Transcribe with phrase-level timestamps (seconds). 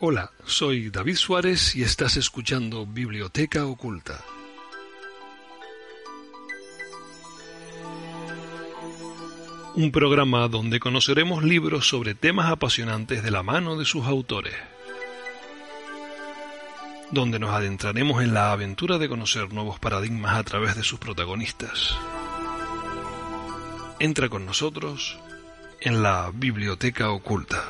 [0.00, 4.24] Hola, soy David Suárez y estás escuchando Biblioteca Oculta.
[9.74, 14.54] Un programa donde conoceremos libros sobre temas apasionantes de la mano de sus autores.
[17.10, 21.96] Donde nos adentraremos en la aventura de conocer nuevos paradigmas a través de sus protagonistas.
[23.98, 25.18] Entra con nosotros
[25.80, 27.64] en la Biblioteca Oculta.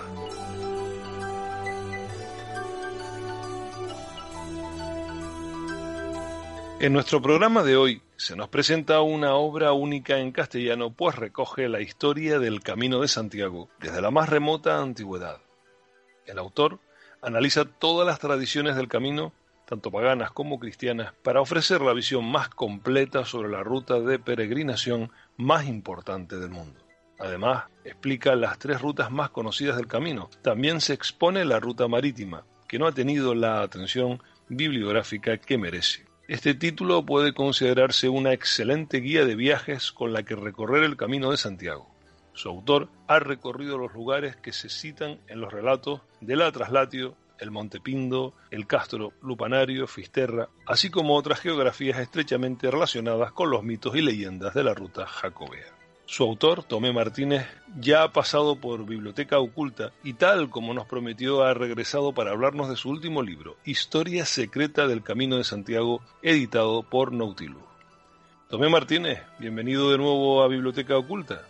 [6.81, 11.69] En nuestro programa de hoy se nos presenta una obra única en castellano, pues recoge
[11.69, 15.41] la historia del Camino de Santiago desde la más remota antigüedad.
[16.25, 16.79] El autor
[17.21, 19.33] analiza todas las tradiciones del camino,
[19.67, 25.11] tanto paganas como cristianas, para ofrecer la visión más completa sobre la ruta de peregrinación
[25.37, 26.79] más importante del mundo.
[27.19, 30.31] Además, explica las tres rutas más conocidas del camino.
[30.43, 36.08] También se expone la ruta marítima, que no ha tenido la atención bibliográfica que merece.
[36.29, 41.31] Este título puede considerarse una excelente guía de viajes con la que recorrer el camino
[41.31, 41.89] de Santiago.
[42.35, 47.17] Su autor ha recorrido los lugares que se citan en los relatos de la Traslatio,
[47.39, 53.63] el Monte Pindo, el Castro, Lupanario, Fisterra, así como otras geografías estrechamente relacionadas con los
[53.63, 55.78] mitos y leyendas de la ruta jacobea.
[56.11, 57.47] Su autor, Tomé Martínez,
[57.79, 62.71] ya ha pasado por Biblioteca Oculta y tal como nos prometió ha regresado para hablarnos
[62.71, 67.63] de su último libro, Historia Secreta del Camino de Santiago, editado por Nautilus.
[68.49, 71.43] Tomé Martínez, bienvenido de nuevo a Biblioteca Oculta.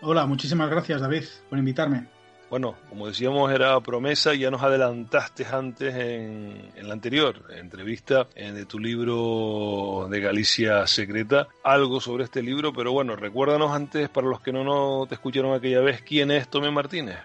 [0.00, 2.08] Hola, muchísimas gracias David por invitarme.
[2.48, 8.66] Bueno, como decíamos, era promesa ya nos adelantaste antes en, la anterior entrevista eh, de
[8.66, 14.40] tu libro de Galicia Secreta, algo sobre este libro, pero bueno, recuérdanos antes, para los
[14.40, 17.18] que no, no te escucharon aquella vez, ¿quién es Tomé Martínez?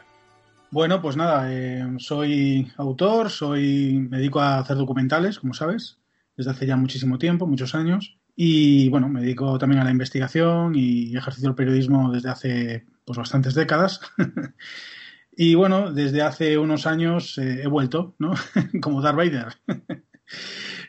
[0.71, 5.99] Bueno, pues nada, eh, soy autor, soy, me dedico a hacer documentales, como sabes,
[6.35, 10.73] desde hace ya muchísimo tiempo, muchos años, y bueno, me dedico también a la investigación
[10.75, 14.01] y ejercicio el periodismo desde hace pues bastantes décadas.
[15.31, 18.33] Y bueno, desde hace unos años eh, he vuelto, ¿no?
[18.81, 19.55] Como Darth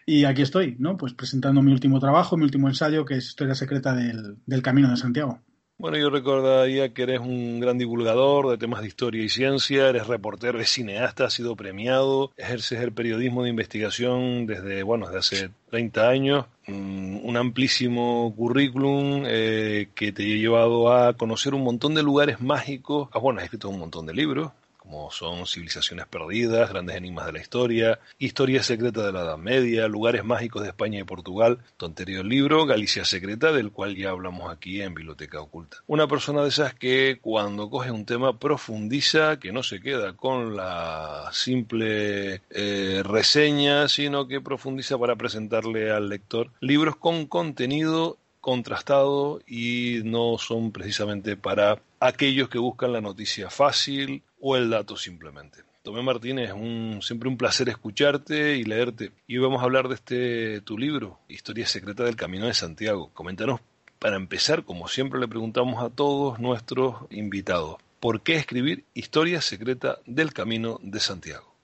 [0.07, 0.97] y aquí estoy, ¿no?
[0.97, 4.91] Pues presentando mi último trabajo, mi último ensayo, que es Historia Secreta del, del Camino
[4.91, 5.41] de Santiago.
[5.83, 10.07] Bueno, yo recordaría que eres un gran divulgador de temas de historia y ciencia, eres
[10.07, 15.51] reportero, eres cineasta, has sido premiado, ejerces el periodismo de investigación desde, bueno, desde hace
[15.71, 21.97] 30 años, mm, un amplísimo currículum eh, que te ha llevado a conocer un montón
[21.97, 26.71] de lugares mágicos, ah, bueno, has escrito un montón de libros, como son Civilizaciones Perdidas,
[26.71, 30.99] Grandes Enigmas de la Historia, Historia Secreta de la Edad Media, Lugares Mágicos de España
[30.99, 35.77] y Portugal, tu anterior libro, Galicia Secreta, del cual ya hablamos aquí en Biblioteca Oculta.
[35.87, 40.57] Una persona de esas que cuando coge un tema profundiza, que no se queda con
[40.57, 49.41] la simple eh, reseña, sino que profundiza para presentarle al lector libros con contenido contrastado
[49.47, 55.61] y no son precisamente para aquellos que buscan la noticia fácil o el dato simplemente.
[55.85, 59.13] Tomé Martínez, un, siempre un placer escucharte y leerte.
[59.29, 63.11] Y hoy vamos a hablar de este tu libro, Historia Secreta del Camino de Santiago.
[63.15, 63.61] Coméntanos,
[64.01, 69.99] para empezar, como siempre le preguntamos a todos nuestros invitados, ¿por qué escribir Historia Secreta
[70.07, 71.55] del Camino de Santiago?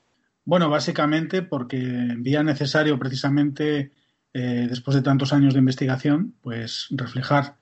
[0.44, 1.78] Bueno, básicamente porque
[2.18, 3.90] vía necesario precisamente,
[4.32, 7.56] eh, después de tantos años de investigación, pues reflejar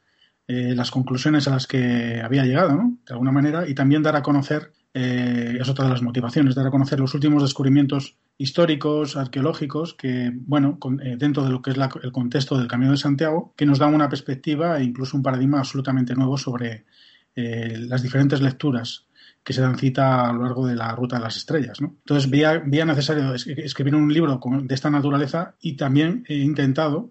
[0.46, 2.98] eh, las conclusiones a las que había llegado, ¿no?
[3.06, 6.66] De alguna manera, y también dar a conocer eh, es otra de las motivaciones, dar
[6.66, 11.76] a conocer los últimos descubrimientos históricos, arqueológicos, que, bueno, eh, dentro de lo que es
[12.02, 15.58] el contexto del Camino de Santiago, que nos dan una perspectiva e incluso un paradigma
[15.58, 16.86] absolutamente nuevo sobre
[17.34, 19.06] eh, las diferentes lecturas
[19.44, 21.78] que se dan cita a lo largo de la ruta de las estrellas.
[21.78, 27.10] Entonces, veía, necesario escribir un libro de esta naturaleza y también he intentado,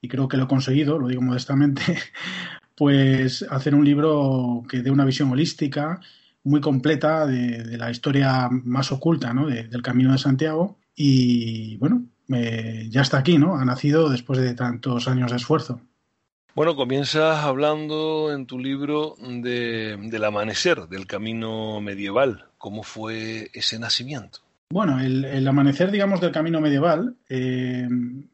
[0.00, 1.82] y creo que lo he conseguido, lo digo modestamente,
[2.74, 6.00] pues hacer un libro que dé una visión holística,
[6.46, 9.46] muy completa de, la historia más oculta ¿no?
[9.46, 13.56] del Camino de Santiago y bueno, ya está aquí, ¿no?
[13.56, 15.80] Ha nacido después de tantos años de esfuerzo.
[16.54, 22.46] Bueno, comienzas hablando en tu libro del amanecer del camino medieval.
[22.56, 24.38] ¿Cómo fue ese nacimiento?
[24.70, 27.88] Bueno, el, amanecer, digamos, del camino medieval eh,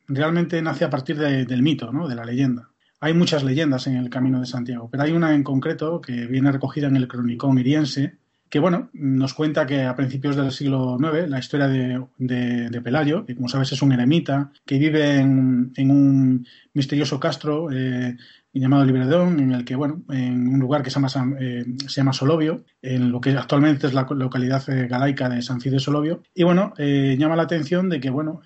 [0.06, 2.08] realmente nace a partir del mito, ¿no?
[2.08, 2.68] de la leyenda.
[3.02, 6.52] Hay muchas leyendas en el Camino de Santiago, pero hay una en concreto que viene
[6.52, 8.14] recogida en el Cronicón Iriense,
[8.48, 13.34] que bueno, nos cuenta que a principios del siglo IX, la historia de, Pelayo, que
[13.34, 18.16] como sabes es un eremita, que vive en, un misterioso castro eh,
[18.52, 22.12] llamado Libredón, en el que, bueno, en un lugar que se llama, eh, se llama
[22.12, 26.22] Solovio, en lo que actualmente es la localidad eh, galaica de San Cid de Solovio.
[26.36, 28.42] Y bueno, eh, llama la atención de que, bueno,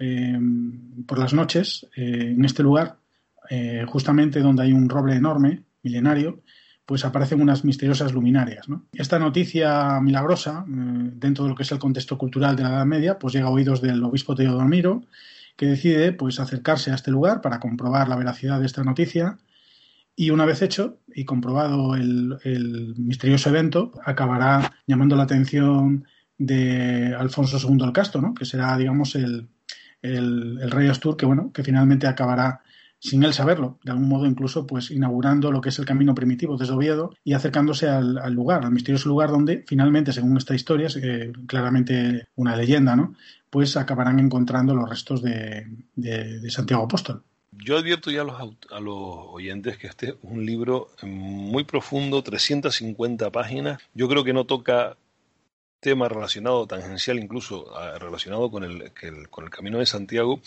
[1.07, 2.97] por las noches, en este lugar,
[3.87, 6.43] justamente donde hay un roble enorme, milenario,
[6.85, 8.67] pues aparecen unas misteriosas luminarias.
[8.93, 13.19] Esta noticia milagrosa, dentro de lo que es el contexto cultural de la Edad Media,
[13.19, 15.03] pues llega a oídos del obispo Teodomiro,
[15.57, 19.39] que decide pues acercarse a este lugar para comprobar la veracidad de esta noticia
[20.15, 26.07] y una vez hecho y comprobado el, misterioso evento, acabará llamando la atención
[26.39, 29.49] de Alfonso II el Casto, que será, digamos, el,
[30.03, 32.63] rey Astur, que, bueno, que finalmente acabará
[32.99, 36.57] sin él saberlo, de algún modo incluso pues inaugurando lo que es el camino primitivo
[36.57, 40.97] desde Oviedo y acercándose al, lugar, al misterioso lugar donde finalmente, según esta historia, es
[40.97, 43.15] eh, claramente una leyenda, ¿no?
[43.51, 47.23] pues acabarán encontrando los restos de Santiago Apóstol.
[47.65, 48.37] Yo advierto ya a los,
[48.71, 53.81] a los oyentes que este es un libro muy profundo, 350 páginas.
[53.95, 54.97] Yo creo que no toca
[55.81, 58.93] tema relacionado, tangencial incluso, relacionado con el,
[59.31, 60.41] con el Camino de Santiago.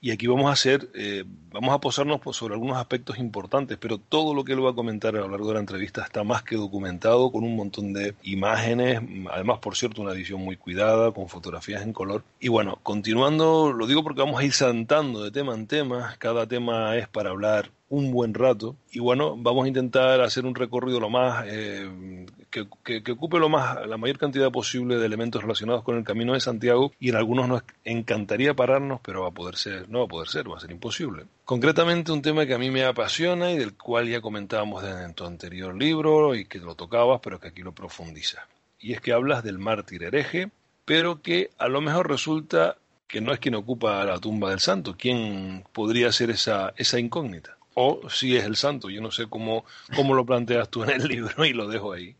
[0.00, 4.34] Y aquí vamos a hacer, eh, vamos a posarnos sobre algunos aspectos importantes, pero todo
[4.34, 6.56] lo que él va a comentar a lo largo de la entrevista está más que
[6.56, 9.00] documentado, con un montón de imágenes,
[9.30, 12.24] además, por cierto, una edición muy cuidada, con fotografías en color.
[12.40, 16.46] Y bueno, continuando, lo digo porque vamos a ir saltando de tema en tema, cada
[16.46, 18.76] tema es para hablar un buen rato.
[18.90, 23.86] Y bueno, vamos a intentar hacer un recorrido lo más eh, que, ocupe lo más
[23.86, 26.92] la mayor cantidad posible de elementos relacionados con el camino de Santiago.
[26.98, 30.28] Y en algunos nos encantaría pararnos, pero va a poder ser, no va a poder
[30.28, 31.24] ser, va a ser imposible.
[31.44, 35.24] Concretamente un tema que a mí me apasiona y del cual ya comentábamos en tu
[35.24, 38.46] anterior libro y que lo tocabas, pero que aquí lo profundiza.
[38.78, 40.50] Y es que hablas del mártir hereje,
[40.84, 42.76] pero que a lo mejor resulta
[43.06, 44.96] que no es quien ocupa la tumba del santo.
[44.96, 47.56] ¿Quién podría ser esa, esa incógnita?
[47.74, 48.90] o si es el santo.
[48.90, 49.64] Yo no sé cómo,
[49.94, 52.14] cómo lo planteas tú en el libro y lo dejo ahí.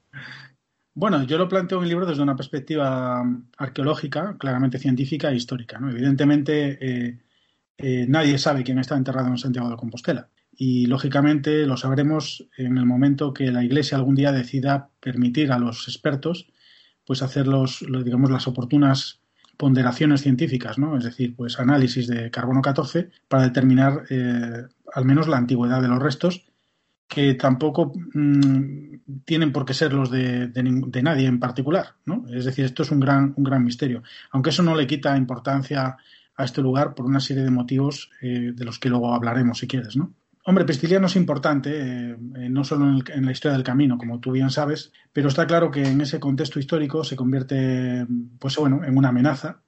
[0.95, 3.23] Bueno, yo lo planteo en el libro desde una perspectiva
[3.57, 5.79] arqueológica, claramente científica e histórica.
[5.79, 5.91] ¿no?
[5.91, 7.19] Evidentemente, eh,
[7.79, 10.29] eh, nadie sabe quién está enterrado en Santiago de Compostela.
[10.53, 15.59] Y lógicamente lo sabremos en el momento que la Iglesia algún día decida permitir a
[15.59, 16.49] los expertos
[17.07, 19.21] pues hacer los, digamos, las oportunas
[19.57, 20.97] ponderaciones científicas, ¿no?
[20.97, 24.65] es decir, pues análisis de carbono 14 para determinar eh,
[24.95, 26.47] al menos la antigüedad de los restos,
[27.11, 30.49] que tampoco mm, tienen por qué ser los de,
[31.03, 31.97] nadie en particular.
[32.07, 32.25] ¿no?
[32.33, 35.97] Es decir, esto es un gran, un gran misterio, aunque eso no le quita importancia
[36.37, 39.67] a este lugar por una serie de motivos eh, de los que luego hablaremos si
[39.67, 39.97] quieres.
[39.97, 40.15] ¿no?
[40.45, 42.17] Hombre, Pristiliano es importante, eh,
[42.49, 45.73] no solo en, en, la historia del camino, como tú bien sabes, pero está claro
[45.73, 48.07] que en ese contexto histórico se convierte,
[48.39, 49.63] pues bueno, en una amenaza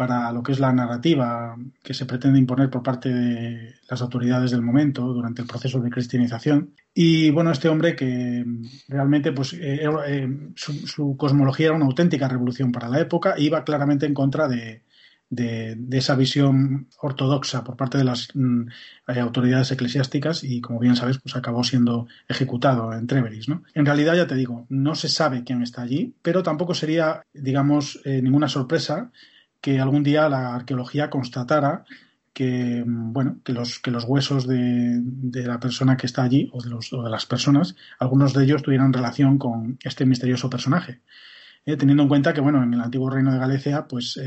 [0.00, 4.50] para lo que es la narrativa que se pretende imponer por parte de las autoridades
[4.50, 6.74] del momento durante el proceso de cristianización.
[6.94, 8.42] Y bueno, este hombre que
[8.88, 13.62] realmente, pues, eh, eh, su, su, cosmología era una auténtica revolución para la época, iba
[13.62, 14.84] claramente en contra de,
[15.28, 18.62] de, esa visión ortodoxa por parte de las mm,
[19.08, 23.50] eh, autoridades eclesiásticas y, como bien sabes, pues acabó siendo ejecutado en Treveris.
[23.50, 23.62] ¿no?
[23.74, 28.00] En realidad, ya te digo, no se sabe quién está allí, pero tampoco sería, digamos,
[28.04, 29.12] eh, ninguna sorpresa
[29.60, 31.84] que algún día la arqueología constatara
[32.32, 35.02] que mm, bueno que los que los huesos de,
[35.32, 38.62] la persona que está allí o de, los, o de las personas algunos de ellos
[38.62, 41.00] tuvieran relación con este misterioso personaje
[41.66, 44.18] eh, teniendo en cuenta que bueno en el antiguo reino de Galicia pues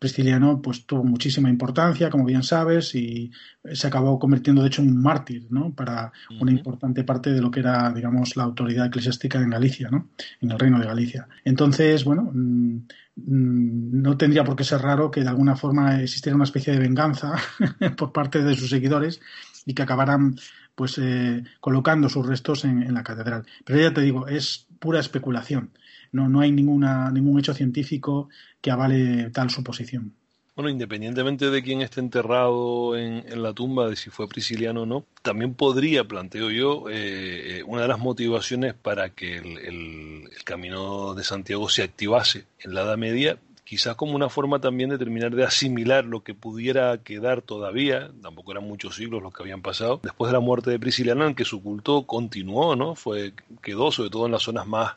[0.00, 3.30] Prisciliano pues tuvo muchísima importancia, como bien sabes, y
[3.70, 5.74] se acabó convirtiendo de hecho en un mártir, ¿no?
[5.74, 10.08] Para una importante parte de lo que era, digamos, la autoridad eclesiástica en Galicia, ¿no?
[10.40, 11.28] En el reino de Galicia.
[11.44, 12.86] Entonces, bueno, mm,
[13.26, 17.34] no tendría por qué ser raro que de alguna forma existiera una especie de venganza
[17.96, 19.20] por parte de sus seguidores
[19.66, 20.36] y que acabaran
[20.74, 23.44] pues eh, colocando sus restos en, la catedral.
[23.64, 25.72] Pero ya te digo, es pura especulación.
[26.12, 28.28] No, no hay ninguna, ningún hecho científico
[28.60, 30.14] que avale tal suposición.
[30.60, 35.06] Bueno, independientemente de quién esté enterrado en, la tumba, de si fue prisciliano o no,
[35.22, 41.24] también podría, planteo yo, eh, eh, una de las motivaciones para que el, camino de
[41.24, 43.38] Santiago se activase en la Edad Media
[43.70, 48.50] quizás como una forma también de terminar de asimilar lo que pudiera quedar todavía, tampoco
[48.50, 51.44] eran muchos siglos los que habían pasado, después de la muerte de Prisciliano, en que
[51.44, 52.96] su culto continuó, ¿no?
[52.96, 54.94] Fue, quedó sobre todo en las zonas más,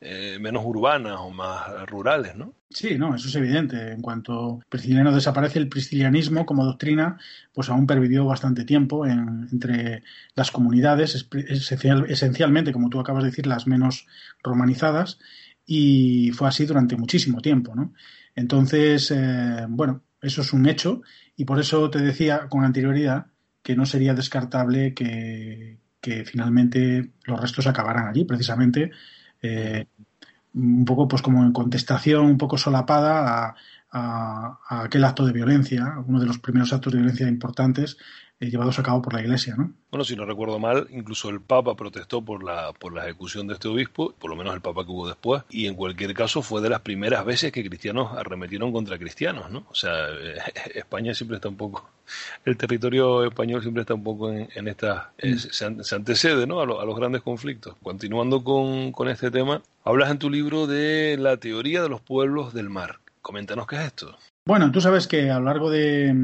[0.00, 2.52] eh, menos urbanas o más rurales, ¿no?
[2.68, 3.92] Sí, no, eso es evidente.
[3.92, 7.20] En cuanto Prisciliano desaparece, el priscilianismo como doctrina,
[7.54, 10.02] pues aún pervivió bastante tiempo entre
[10.34, 11.28] las comunidades,
[12.08, 14.08] esencialmente, como tú acabas de decir, las menos
[14.42, 15.20] romanizadas,
[15.66, 17.92] y fue así durante muchísimo tiempo, ¿no?
[18.34, 21.02] Entonces, eh, bueno, eso es un hecho
[21.36, 23.26] y por eso te decía con anterioridad
[23.62, 25.78] que no sería descartable que,
[26.24, 28.92] finalmente los restos acabaran allí, precisamente
[29.42, 29.86] eh,
[30.54, 33.56] un poco pues como en contestación un poco solapada
[33.90, 37.96] a, aquel acto de violencia, uno de los primeros actos de violencia importantes
[38.38, 39.54] eh, llevados a cabo por la Iglesia.
[39.56, 39.72] ¿no?
[39.90, 43.54] Bueno, si no recuerdo mal, incluso el Papa protestó por la, por la ejecución de
[43.54, 46.60] este obispo, por lo menos el Papa que hubo después, y en cualquier caso fue
[46.60, 49.66] de las primeras veces que cristianos arremetieron contra cristianos, ¿no?
[49.70, 50.08] O sea,
[50.74, 51.88] España siempre está un poco,
[52.44, 55.82] el territorio español siempre está un poco en, en estas, mm.
[55.82, 56.60] se, antecede, ¿no?
[56.60, 57.76] A, a, los grandes conflictos.
[57.82, 62.52] Continuando con, con este tema, hablas en tu libro de la teoría de los pueblos
[62.52, 63.00] del mar.
[63.22, 64.16] Coméntanos qué es esto.
[64.46, 66.14] Bueno, tú sabes que a lo largo de,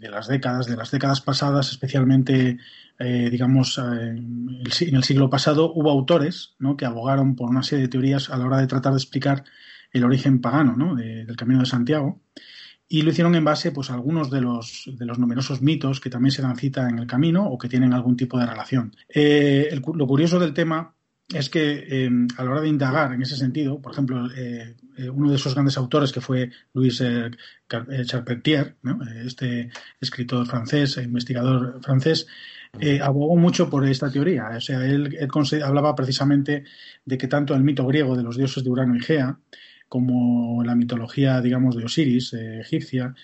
[0.00, 2.56] las décadas, de las décadas pasadas, especialmente,
[2.98, 6.78] eh, digamos, eh, en el siglo pasado, hubo autores ¿no?
[6.78, 9.44] que abogaron por una serie de teorías a la hora de tratar de explicar
[9.92, 10.94] el origen pagano ¿no?
[10.94, 12.22] del Camino de Santiago.
[12.88, 16.08] Y lo hicieron en base pues, a algunos de los, de los numerosos mitos que
[16.08, 18.96] también se dan cita en el camino o que tienen algún tipo de relación.
[19.10, 20.95] Eh, lo curioso del tema
[21.34, 25.10] es que em, a la hora de indagar en ese sentido, por ejemplo, eh, eh,
[25.10, 27.30] uno de esos grandes autores que fue Louis eh,
[28.04, 28.76] Charpentier,
[29.24, 32.26] este escritor francés, e investigador francés,
[33.02, 34.50] abogó mucho por esta teoría.
[34.56, 35.18] O sea, él,
[35.64, 36.64] hablaba precisamente
[37.04, 39.38] de que tanto el mito griego de los dioses de Urano y Gea,
[39.88, 43.14] como la mitología, digamos, de Osiris, egipcia,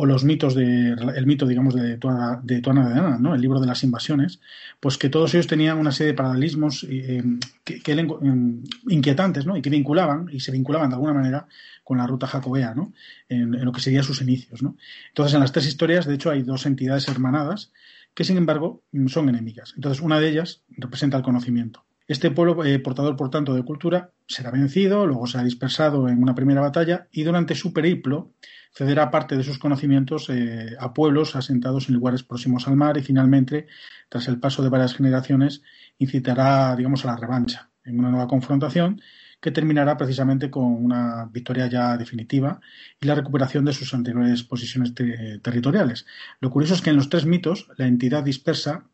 [0.00, 3.34] o los mitos de el mito digamos de Tuana de, Tuana de Ana, ¿no?
[3.34, 4.40] el libro de las invasiones
[4.78, 7.20] pues que todos ellos tenían una serie de paralelismos eh,
[7.64, 9.56] que, em, inquietantes ¿no?
[9.56, 11.48] y que vinculaban y se vinculaban de alguna manera
[11.82, 12.92] con la ruta jacobea ¿no?
[13.28, 14.76] en, lo que serían sus inicios ¿no?
[15.08, 17.72] entonces en las tres historias de hecho hay dos entidades hermanadas
[18.14, 22.78] que sin embargo son enemigas entonces una de ellas representa el conocimiento este pueblo, eh,
[22.78, 27.22] portador por tanto de cultura, será vencido, luego será dispersado en una primera batalla y
[27.22, 28.32] durante su periplo
[28.74, 33.02] cederá parte de sus conocimientos eh, a pueblos asentados en lugares próximos al mar y
[33.02, 33.66] finalmente,
[34.08, 35.62] tras el paso de varias generaciones,
[35.98, 39.00] incitará, digamos, a la revancha en una nueva confrontación
[39.40, 42.60] que terminará precisamente con una victoria ya definitiva
[43.00, 46.06] y la recuperación de sus anteriores posiciones territoriales.
[46.40, 48.88] Lo curioso es que en los tres mitos, la entidad dispersa,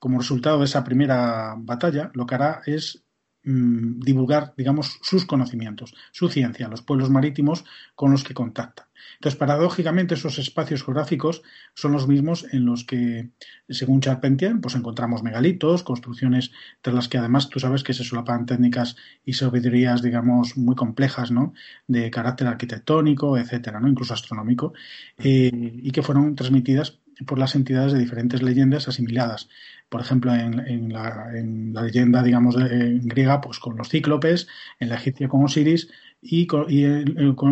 [0.00, 3.04] como resultado de esa primera batalla, lo que hará es
[3.44, 7.64] mm, divulgar, digamos, sus conocimientos, su ciencia, los pueblos marítimos
[7.94, 8.88] con los que contacta.
[9.14, 11.42] Entonces, paradójicamente, esos espacios geográficos
[11.74, 13.30] son los mismos en los que,
[13.68, 18.46] según Charpentier, pues encontramos megalitos, construcciones tras las que además tú sabes que se solapan
[18.46, 21.52] técnicas y sabidurías, digamos, muy complejas, ¿no?
[21.86, 23.88] De carácter arquitectónico, etcétera, ¿no?
[23.88, 24.72] Incluso astronómico,
[25.18, 29.48] eh, y que fueron transmitidas por las entidades de diferentes leyendas asimiladas.
[29.88, 31.30] Por ejemplo, en, la,
[31.82, 34.46] leyenda, digamos, griega, pues con los cíclopes,
[34.78, 35.88] en la egipcia con Osiris,
[36.22, 36.46] y,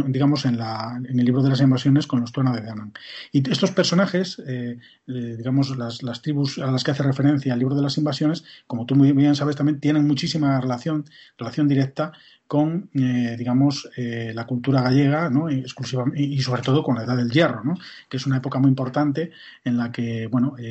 [0.06, 2.92] digamos en, la, en el libro de las invasiones con los Tuana de Danann.
[3.32, 7.58] Y estos personajes, eh, eh, digamos las, las, tribus a las que hace referencia el
[7.58, 11.06] libro de las invasiones, como tú muy bien sabes también, tienen muchísima relación,
[11.38, 12.12] relación directa
[12.49, 15.50] con, eh, digamos, eh, la cultura gallega, ¿no?
[15.50, 17.75] Exclusiva, y, sobre todo con la Edad del Hierro, ¿no?
[18.09, 19.33] Que es una época muy importante
[19.64, 20.71] en la que, bueno, eh,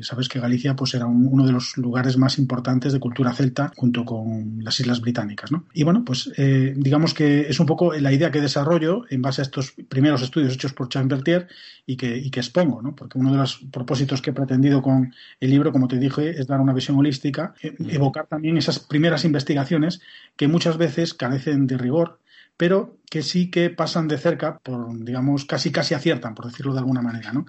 [0.00, 4.02] sabes que Galicia pues era uno de los lugares más importantes de cultura celta junto
[4.06, 5.66] con las Islas Británicas, ¿no?
[5.74, 9.44] Y bueno, pues digamos que es un poco la idea que desarrollo en base a
[9.44, 11.48] estos primeros estudios hechos por Chambertier
[11.84, 12.94] y que, y que expongo, ¿no?
[12.94, 16.46] Porque uno de los propósitos que he pretendido con el libro, como te dije, es
[16.46, 20.00] dar una visión holística, evocar también esas primeras investigaciones
[20.36, 22.20] que muchas veces carecen de rigor,
[22.56, 26.80] pero que sí que pasan de cerca, por, digamos, casi casi aciertan, por decirlo de
[26.80, 27.46] alguna manera, ¿no?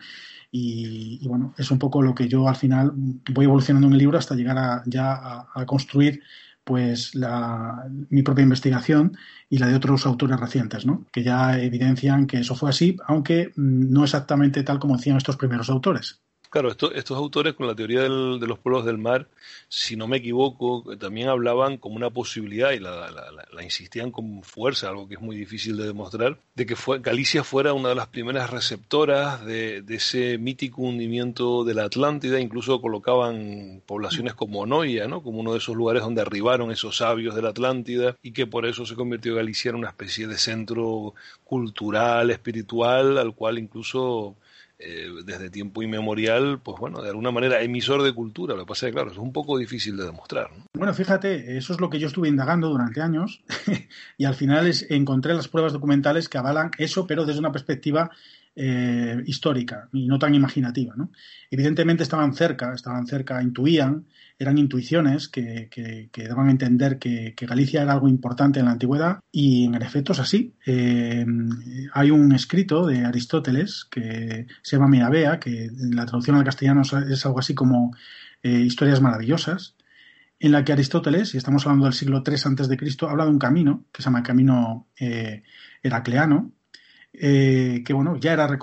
[0.52, 2.92] Y, bueno, es un poco lo que yo al final
[3.32, 6.22] voy evolucionando en el libro hasta llegar a, ya a, construir
[6.64, 9.18] pues la, mi propia investigación
[9.50, 11.06] y la de otros autores recientes, ¿no?
[11.12, 15.70] que ya evidencian que eso fue así, aunque no exactamente tal como decían estos primeros
[15.70, 16.22] autores.
[16.52, 19.26] Claro, estos autores con la teoría de los pueblos del mar,
[19.70, 25.08] si no me equivoco, también hablaban como una posibilidad y la, insistían con fuerza, algo
[25.08, 28.50] que es muy difícil de demostrar, de que fue, Galicia fuera una de las primeras
[28.50, 35.24] receptoras de, ese mítico hundimiento de la Atlántida, incluso colocaban poblaciones como Noia, ¿no?
[35.24, 38.66] como uno de esos lugares donde arribaron esos sabios de la Atlántida y que por
[38.66, 41.14] eso se convirtió Galicia en una especie de centro
[41.46, 44.36] cultural, espiritual, al cual incluso
[44.84, 48.56] eh, desde tiempo inmemorial, pues bueno, de alguna manera emisor de cultura.
[48.56, 50.50] Lo que pasa es que, claro, es un poco difícil de demostrar.
[50.74, 53.42] Bueno, fíjate, eso es lo que yo estuve indagando durante años
[54.18, 58.12] y al final encontré las pruebas documentales que avalan eso, pero desde una perspectiva
[58.56, 60.94] eh, histórica y no tan imaginativa.
[60.96, 61.12] ¿no?
[61.50, 64.06] Evidentemente estaban cerca, estaban cerca, intuían,
[64.42, 69.20] eran intuiciones que, que, daban a entender que, Galicia era algo importante en la antigüedad
[69.32, 70.56] y en efecto es así.
[70.66, 71.26] Eh,
[71.94, 76.82] hay un escrito de Aristóteles que se llama Mirabea, que en la traducción al castellano
[76.82, 77.96] es algo así como
[78.44, 79.76] historias maravillosas,
[80.40, 83.86] en la que Aristóteles, y estamos hablando del siglo III Cristo, habla de un camino
[83.92, 84.88] que se llama el camino
[85.84, 86.52] heracleano,
[87.14, 88.58] eh, que bueno, ya era eh,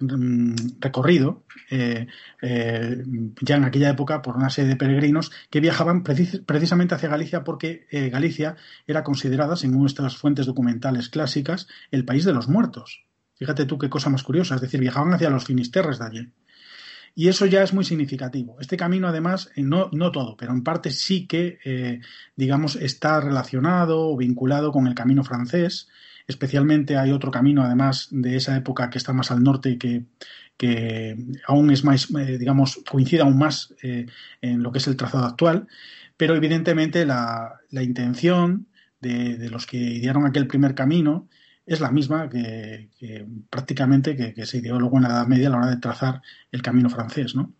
[0.00, 2.06] mm, recorrido eh,
[2.40, 7.86] ya en aquella época por una serie de peregrinos que viajaban precisamente hacia Galicia porque
[8.10, 8.56] Galicia
[8.86, 13.04] era considerada, según nuestras fuentes documentales clásicas, el país de los muertos.
[13.34, 16.32] Fíjate tú qué cosa más curiosa, es decir, viajaban hacia los finisterres de allí.
[17.14, 18.56] Y eso ya es muy significativo.
[18.60, 22.00] Este camino, además, no, no todo, pero en parte sí que,
[22.34, 25.88] digamos, está relacionado o vinculado con el camino francés,
[26.26, 30.04] Especialmente hay otro camino, además de esa época que está más al norte, que,
[30.56, 31.16] que
[31.46, 34.06] aún es más, eh, digamos, coincide aún más eh,
[34.40, 35.66] en lo que es el trazado actual.
[36.16, 38.68] Pero evidentemente la, intención
[39.00, 41.28] de, los que idearon aquel primer camino
[41.66, 42.90] es la misma que,
[43.50, 46.62] prácticamente que, se ideó luego en la Edad Media a la hora de trazar el
[46.62, 47.52] camino francés, ¿no?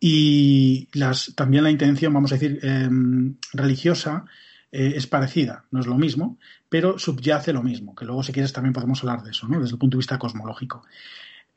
[0.00, 4.26] Y las, también la intención, vamos a decir, em, religiosa
[4.70, 8.52] eh, es parecida, no es lo mismo, pero subyace lo mismo, que luego si quieres
[8.52, 9.60] también podemos hablar de eso, ¿no?
[9.60, 10.84] desde el punto de vista cosmológico.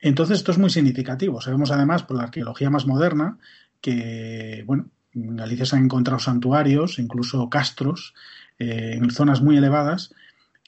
[0.00, 1.40] Entonces esto es muy significativo.
[1.40, 3.38] Sabemos además por la arqueología más moderna
[3.80, 8.14] que, bueno, en Galicia se han encontrado santuarios, incluso castros,
[8.58, 10.12] eh, en zonas muy elevadas,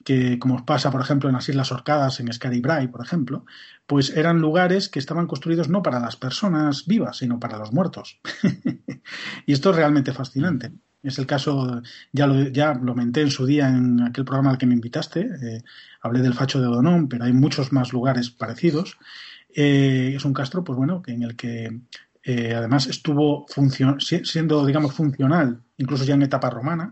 [0.04, 3.46] que como pasa, por ejemplo, en las Islas Orcadas, en Scaribray, por ejemplo,
[3.86, 8.20] pues eran lugares que estaban construidos no para las personas vivas, sino para los muertos.
[9.46, 10.72] y esto es realmente fascinante.
[11.04, 11.82] Es el caso,
[12.12, 15.62] ya lo, ya menté en su día en aquel programa al que me invitaste, eh,
[16.00, 18.96] hablé del Facho de Odonón, pero hay muchos más lugares parecidos.
[19.54, 21.78] Eh, es un castro, pues bueno, en el que
[22.22, 23.44] eh, además estuvo
[23.98, 26.90] siendo, digamos, funcional, incluso ya en etapa romana,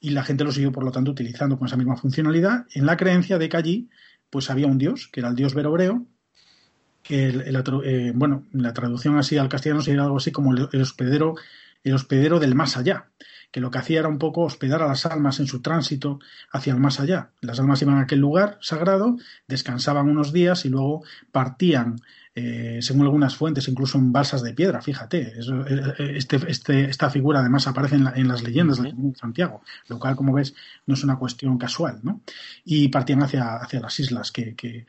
[0.00, 2.96] y la gente lo siguió, por lo tanto, utilizando con esa misma funcionalidad, en la
[2.96, 3.88] creencia de que allí
[4.30, 6.06] pues había un dios, que era el dios verobreo,
[7.04, 11.36] que el, bueno, la traducción así al castellano sería algo así como el hospedero
[11.84, 13.08] el hospedero del más allá,
[13.50, 16.20] que lo que hacía era un poco hospedar a las almas en su tránsito
[16.52, 17.30] hacia el más allá.
[17.40, 21.96] Las almas iban a aquel lugar sagrado, descansaban unos días y luego partían,
[22.34, 25.32] eh, según algunas fuentes, incluso en balsas de piedra, fíjate.
[25.38, 30.34] Eh, este, este, esta figura además aparece en, las leyendas de Santiago, lo cual, como
[30.34, 30.54] ves,
[30.86, 32.20] no es una cuestión casual, ¿no?
[32.64, 34.86] Y partían hacia, hacia las islas que, que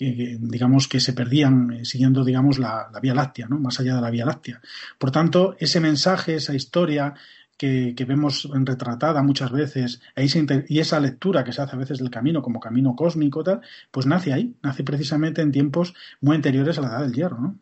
[0.00, 3.58] digamos que se perdían eh, siguiendo digamos la, Vía Láctea, ¿no?
[3.58, 4.60] más allá de la Vía Láctea.
[4.98, 7.14] Por tanto, ese mensaje, esa historia
[7.60, 10.26] que, vemos retratada muchas veces e
[10.68, 14.06] y esa lectura que se hace a veces del camino como camino cósmico, tal, pues
[14.06, 15.92] nace ahí, nace precisamente en tiempos
[16.22, 17.38] muy anteriores a la Edad del Hierro.
[17.38, 17.58] ¿no?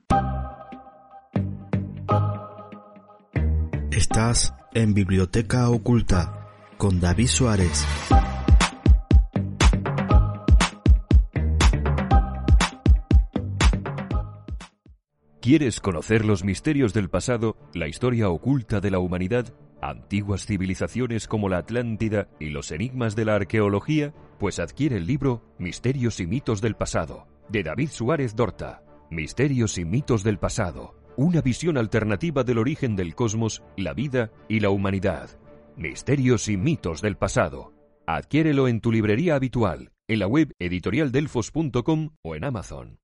[3.90, 7.84] Estás en Biblioteca Oculta con David Suárez.
[15.48, 21.48] ¿Quieres conocer los misterios del pasado, la historia oculta de la humanidad, antiguas civilizaciones como
[21.48, 24.12] la Atlántida y los enigmas de la arqueología?
[24.38, 28.82] Pues adquiere el libro Misterios y mitos del pasado, de David Suárez Dorta.
[29.10, 34.60] Misterios y mitos del pasado, una visión alternativa del origen del cosmos, la vida y
[34.60, 35.30] la humanidad.
[35.78, 37.72] Misterios y mitos del pasado.
[38.06, 42.98] Adquiérelo en tu librería habitual, en la web editorialdelfos.com o en Amazon.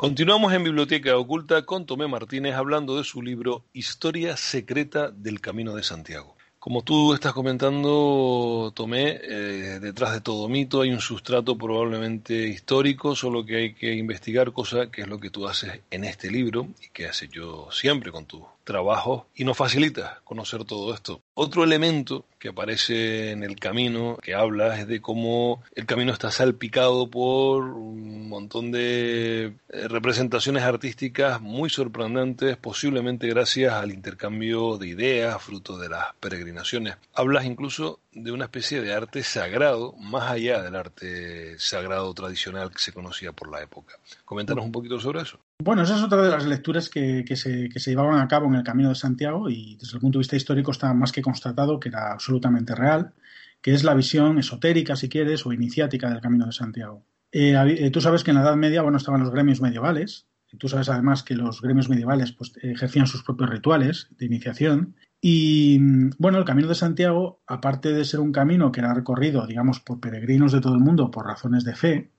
[0.00, 5.74] Continuamos en Biblioteca Oculta con Tomé Martínez hablando de su libro Historia Secreta del Camino
[5.74, 6.38] de Santiago.
[6.58, 13.14] Como tú estás comentando, Tomé, eh, detrás de todo mito hay un sustrato probablemente histórico,
[13.14, 16.68] solo que hay que investigar cosa que es lo que tú haces en este libro
[16.82, 21.20] y que haces yo siempre con tu trabajo y nos facilita conocer todo esto.
[21.34, 26.30] Otro elemento que aparece en el camino que habla es de cómo el camino está
[26.30, 34.88] salpicado por un montón de eh, representaciones artísticas muy sorprendentes, posiblemente gracias al intercambio de
[34.88, 36.96] ideas, fruto de las peregrinaciones.
[37.12, 42.78] Hablas incluso de una especie de arte sagrado, más allá del arte sagrado tradicional que
[42.78, 43.94] se conocía por la época.
[44.24, 45.38] Coméntanos un poquito sobre eso.
[45.62, 48.88] Bueno, esa es otra de las lecturas que, se, llevaban a cabo en el Camino
[48.88, 52.12] de Santiago y desde el punto de vista histórico está más que constatado que era
[52.12, 53.12] absolutamente real,
[53.60, 57.04] que es la visión esotérica, si quieres, o iniciática del Camino de Santiago.
[57.30, 60.56] Eh, eh, tú sabes que en la Edad Media, bueno, estaban los gremios medievales, y
[60.56, 64.96] tú sabes además que los gremios medievales pues, ejercían sus propios rituales de iniciación.
[65.20, 65.78] Y
[66.18, 70.00] bueno, el Camino de Santiago, aparte de ser un camino que era recorrido, digamos, por
[70.00, 72.10] peregrinos de todo el mundo por razones de fe,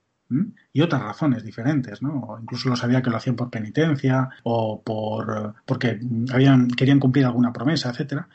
[0.73, 2.37] y otras razones diferentes, ¿no?
[2.41, 5.99] Incluso lo sabía que lo hacían por penitencia o por porque
[6.31, 8.29] habían querían cumplir alguna promesa, etcétera.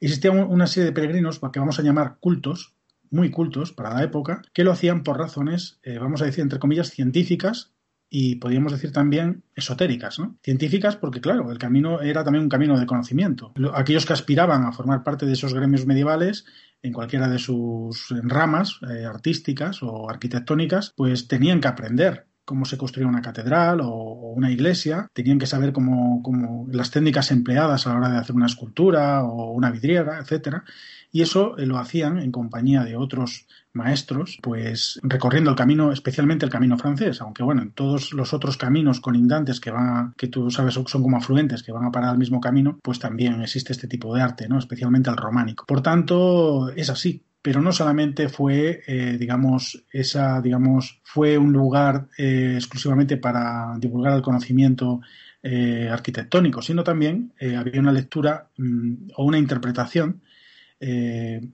[0.00, 2.74] Existía una serie de peregrinos que vamos a llamar cultos,
[3.10, 6.58] muy cultos para la época, que lo hacían por razones, eh, vamos a decir entre
[6.58, 7.72] comillas, científicas
[8.10, 10.36] y podríamos decir también esotéricas, ¿no?
[10.42, 13.52] Científicas porque, claro, el camino era también un camino de conocimiento.
[13.72, 16.44] Aquellos que aspiraban a formar parte de esos gremios medievales
[16.82, 22.76] en cualquiera de sus ramas eh, artísticas o arquitectónicas, pues tenían que aprender cómo se
[22.76, 27.90] construía una catedral o, una iglesia, tenían que saber cómo, cómo, las técnicas empleadas a
[27.90, 30.64] la hora de hacer una escultura o una vidriera, etcétera,
[31.12, 36.52] y eso lo hacían en compañía de otros maestros, pues recorriendo el camino, especialmente el
[36.52, 40.50] camino francés, aunque bueno, en todos los otros caminos colindantes que van a, que tú
[40.50, 43.88] sabes son como afluentes, que van a parar al mismo camino, pues también existe este
[43.88, 44.58] tipo de arte, ¿no?
[44.58, 45.64] Especialmente el románico.
[45.66, 52.08] Por tanto, es así pero no solamente fue, eh, digamos, esa, digamos, fue un lugar
[52.18, 55.00] eh, exclusivamente para divulgar el conocimiento
[55.42, 60.20] eh, arquitectónico, sino también había una lectura mm, o una interpretación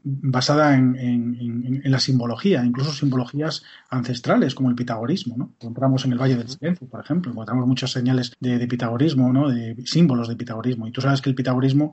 [0.04, 5.36] basada en, la simbología, incluso simbologías ancestrales como el pitagorismo.
[5.36, 5.52] ¿no?
[5.60, 9.48] Encontramos en el Valle del Silencio, por ejemplo, encontramos muchas señales de, de pitagorismo, ¿no?
[9.48, 10.86] de símbolos de pitagorismo.
[10.86, 11.92] Y tú sabes que el pitagorismo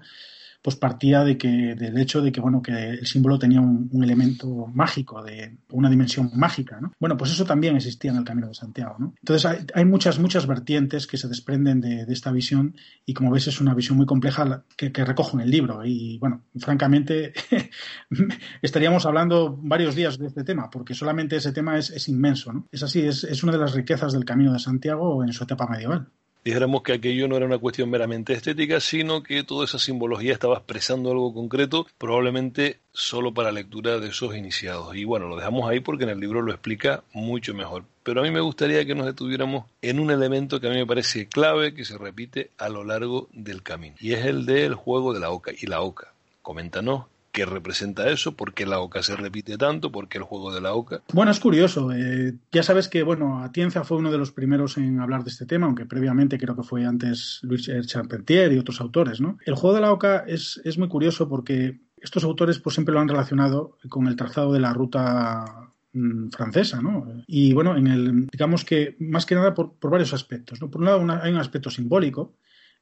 [0.64, 4.66] pues partía de que, del hecho de que, bueno, que el símbolo tenía un, elemento
[4.74, 6.94] mágico, de una dimensión mágica, ¿no?
[7.00, 9.14] Bueno, pues eso también existía en el Camino de Santiago, ¿no?
[9.20, 13.60] Entonces hay, muchas, muchas vertientes que se desprenden de, esta visión y como ves es
[13.60, 17.34] una visión muy compleja que, recojo en el libro y, bueno, francamente
[18.62, 22.68] estaríamos hablando varios días de este tema porque solamente ese tema es, inmenso, ¿no?
[22.72, 25.68] Es así, es, es una de las riquezas del Camino de Santiago en su etapa
[25.68, 26.08] medieval
[26.44, 30.58] dijéramos que aquello no era una cuestión meramente estética, sino que toda esa simbología estaba
[30.58, 34.96] expresando algo concreto, probablemente solo para lectura de esos iniciados.
[34.96, 37.86] Y bueno, lo dejamos ahí porque en el libro lo explica mucho mejor.
[38.04, 40.86] Pero a mí me gustaría que nos detuviéramos en un elemento que a mí me
[40.86, 45.14] parece clave, que se repite a lo largo del camino, y es el del juego
[45.14, 46.14] de la oca y la oca.
[46.42, 50.54] Coméntanos qué representa eso, por qué la OCA se repite tanto, por qué el juego
[50.54, 51.02] de la OCA.
[51.12, 51.92] Bueno, es curioso.
[51.92, 55.48] Eh, ya sabes que, bueno, Atienza fue uno de los primeros en hablar de este
[55.48, 59.40] tema, aunque previamente creo que fue antes Luis Charpentier y otros autores, ¿no?
[59.46, 63.00] El juego de la OCA es, es muy curioso porque estos autores pues siempre lo
[63.00, 67.24] han relacionado con el trazado de la ruta mm, francesa, ¿no?
[67.26, 70.70] Y bueno, en el, digamos que más que nada por, varios aspectos, ¿no?
[70.70, 72.36] Por un lado hay un aspecto simbólico,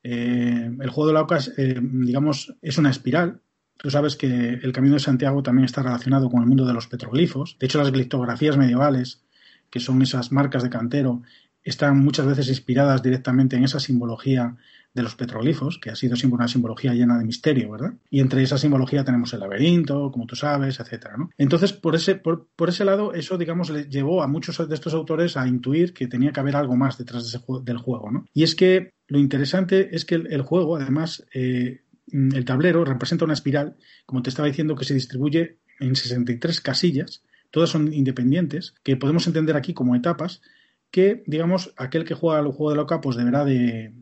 [0.03, 3.39] eh, el juego de la OCA, eh, digamos, es una espiral
[3.81, 6.87] Tú sabes que el Camino de Santiago también está relacionado con el mundo de los
[6.87, 7.57] petroglifos.
[7.59, 9.23] De hecho, las glitografías medievales,
[9.71, 11.23] que son esas marcas de cantero,
[11.63, 14.55] están muchas veces inspiradas directamente en esa simbología
[14.93, 17.93] de los petroglifos, que ha sido siempre una simbología llena de misterio, ¿verdad?
[18.09, 21.29] Y entre esa simbología tenemos el laberinto, como tú sabes, etcétera, ¿no?
[21.37, 25.37] Entonces, por ese, por, ese lado, eso, digamos, le llevó a muchos de estos autores
[25.37, 27.31] a intuir que tenía que haber algo más detrás
[27.63, 28.25] del juego, ¿no?
[28.33, 33.33] Y es que lo interesante es que el, juego, además, eh, el tablero representa una
[33.33, 38.97] espiral, como te estaba diciendo, que se distribuye en 63 casillas, todas son independientes, que
[38.97, 40.41] podemos entender aquí como etapas,
[40.91, 43.93] que, digamos, aquel que juega el juego de loca pues deberá de,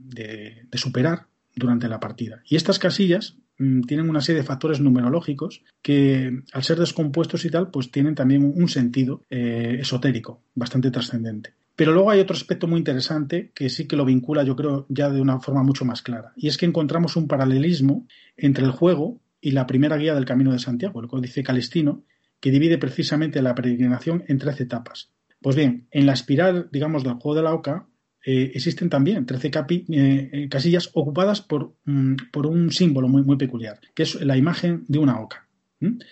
[0.73, 2.41] superar durante la partida.
[2.45, 7.51] Y estas casillas mm, tienen una serie de factores numerológicos que, al ser descompuestos y
[7.51, 11.53] tal, pues tienen también un sentido eh, esotérico bastante trascendente.
[11.79, 15.09] Pero luego hay otro aspecto muy interesante que sí que lo vincula, yo creo, ya
[15.09, 16.33] de una forma mucho más clara.
[16.35, 20.51] Y es que encontramos un paralelismo entre el juego y la primera guía del Camino
[20.51, 22.03] de Santiago, el Códice Calistino,
[22.41, 25.13] que divide precisamente la peregrinación en trece etapas.
[25.39, 27.87] Pues bien, en la espiral, digamos, del juego de la Oca,
[28.25, 33.79] eh, existen también trece eh, eh, casillas ocupadas por, mm, por, un símbolo muy peculiar,
[33.93, 35.47] que es la imagen de una oca.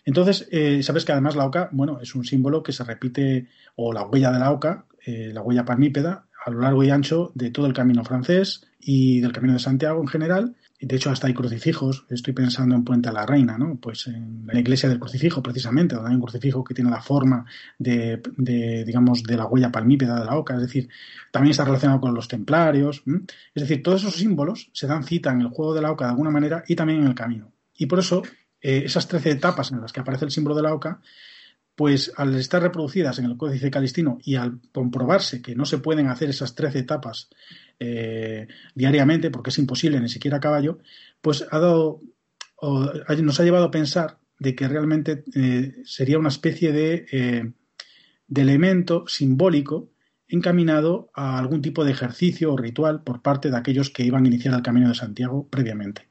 [0.06, 0.48] Entonces,
[0.86, 4.32] sabes que además la oca, bueno, es un símbolo que se repite, o la huella
[4.32, 7.72] de la oca, eh, la huella palmípeda a lo largo y ancho de todo el
[7.72, 10.58] camino francés y del camino de Santiago en general.
[10.82, 12.06] De hecho, hasta hay crucifijos.
[12.10, 13.78] Estoy pensando en Puente a la Reina, ¿no?
[13.82, 17.46] Pues en la iglesia del crucifijo, precisamente, donde hay un crucifijo que tiene la forma
[17.80, 18.22] de,
[18.86, 20.56] digamos, de la huella palmípeda de la oca.
[20.56, 20.90] Es decir,
[21.32, 23.02] también está relacionado con los templarios.
[23.56, 26.12] Es decir, todos esos símbolos se dan cita en el juego de la oca de
[26.12, 27.54] alguna manera y también en el camino.
[27.78, 28.24] Y por eso,
[28.60, 31.00] eh, esas trece etapas en las que aparece el símbolo de la oca
[31.78, 36.08] pues al estar reproducidas en el códice calistino y al comprobarse que no se pueden
[36.08, 37.30] hacer esas 13 etapas
[37.80, 40.80] eh, diariamente, porque es imposible ni siquiera a caballo,
[41.22, 42.02] pues ha dado,
[43.22, 47.52] nos ha llevado a pensar de que realmente eh, sería una especie de, eh,
[48.28, 49.92] de elemento simbólico
[50.28, 54.30] encaminado a algún tipo de ejercicio o ritual por parte de aquellos que iban a
[54.30, 56.08] iniciar el camino de Santiago previamente.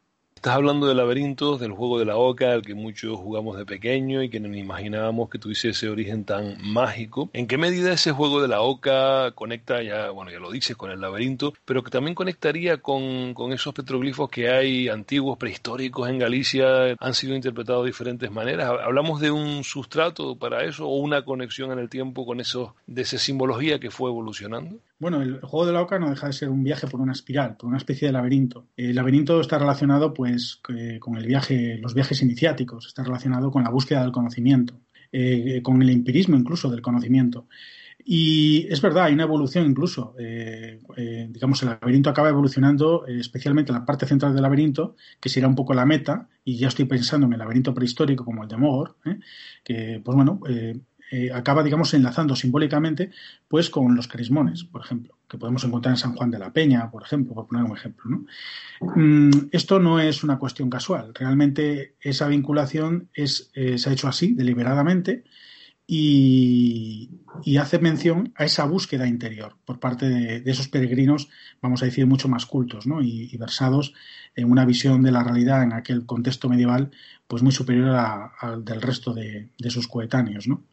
[0.47, 4.23] Estás hablando de laberintos, del juego de la oca, al que muchos jugamos de pequeño
[4.23, 7.29] y que no imaginábamos que tuviese ese origen tan mágico.
[7.33, 10.93] ¿En qué medida ese juego de la oca conecta, ya, bueno, ya lo dices, con
[10.93, 16.21] el laberinto, pero que también conectaría con, con esos petroglifos que hay antiguos, prehistóricos en
[16.21, 18.71] Galicia, han sido interpretados de diferentes maneras?
[18.71, 23.03] ¿Hablamos de un sustrato para eso o una conexión en el tiempo con eso, de
[23.03, 24.79] esa simbología que fue evolucionando?
[24.99, 27.57] Bueno, el juego de la oca no deja de ser un viaje por una espiral,
[27.59, 28.69] por una especie de laberinto.
[28.77, 30.57] El laberinto está relacionado, pues,
[31.01, 34.81] con el viaje, los viajes iniciáticos, está relacionado con la búsqueda del conocimiento,
[35.13, 37.47] eh, con el empirismo incluso del conocimiento.
[38.09, 40.15] Y es verdad, hay una evolución incluso.
[40.19, 45.47] Eh, eh, digamos, el laberinto acaba evolucionando, especialmente la parte central del laberinto, que será
[45.47, 48.57] un poco la meta, y ya estoy pensando en el laberinto prehistórico como el de
[48.57, 48.97] Mogor,
[49.63, 50.41] que, pues bueno,
[51.11, 53.11] eh, acaba, digamos, enlazando simbólicamente
[53.49, 56.91] pues con los crismones, por ejemplo, que podemos encontrar en San Juan de la Peña,
[56.91, 58.25] por ejemplo, por poner un ejemplo.
[58.81, 61.13] Mm, esto no es una cuestión casual.
[61.15, 65.25] Realmente esa vinculación es, eh, se ha hecho así, deliberadamente,
[65.87, 67.11] y,
[67.61, 71.29] hace mención a esa búsqueda interior por parte de, esos peregrinos,
[71.63, 73.03] vamos a decir, mucho más cultos ¿no?
[73.03, 73.95] y, versados
[74.35, 76.91] en una visión de la realidad en aquel contexto medieval
[77.29, 80.49] pues muy superior al del resto de, sus coetáneos.
[80.49, 80.65] ¿no?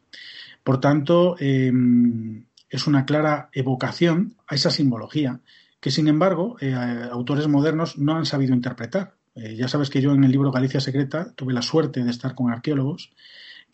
[0.64, 5.40] Por tanto, em, es una clara evocación a esa simbología
[5.80, 6.74] que, sin embargo, eh,
[7.10, 9.14] autores modernos no han sabido interpretar.
[9.36, 12.34] Eh, ya sabes que yo en el libro Galicia Secreta tuve la suerte de estar
[12.34, 13.12] con arqueólogos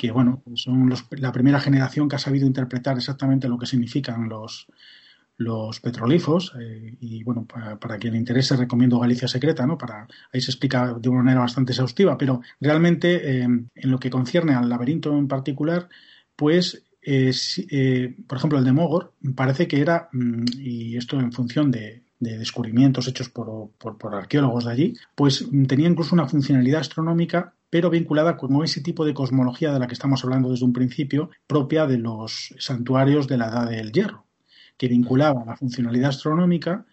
[0.01, 4.67] que, bueno, son la primera generación que ha sabido interpretar exactamente lo que significan los,
[5.37, 10.41] los petrolifos eh, y bueno para, quien le interese recomiendo Galicia Secreta no para ahí
[10.41, 15.17] se explica de una manera bastante exhaustiva pero realmente en lo que concierne al laberinto
[15.17, 15.89] en particular
[16.41, 17.33] pues, eh,
[17.71, 22.03] eh, por ejemplo, el de Mogor parece que era, mm, y esto en función de,
[22.21, 23.71] descubrimientos hechos por,
[24.13, 29.15] arqueólogos de allí, pues tenía incluso una funcionalidad astronómica, pero vinculada con ese tipo de
[29.15, 33.49] cosmología de la que estamos hablando desde un principio, propia de los santuarios de la
[33.49, 34.27] Edad del Hierro,
[34.77, 36.85] que vinculaba la funcionalidad astronómica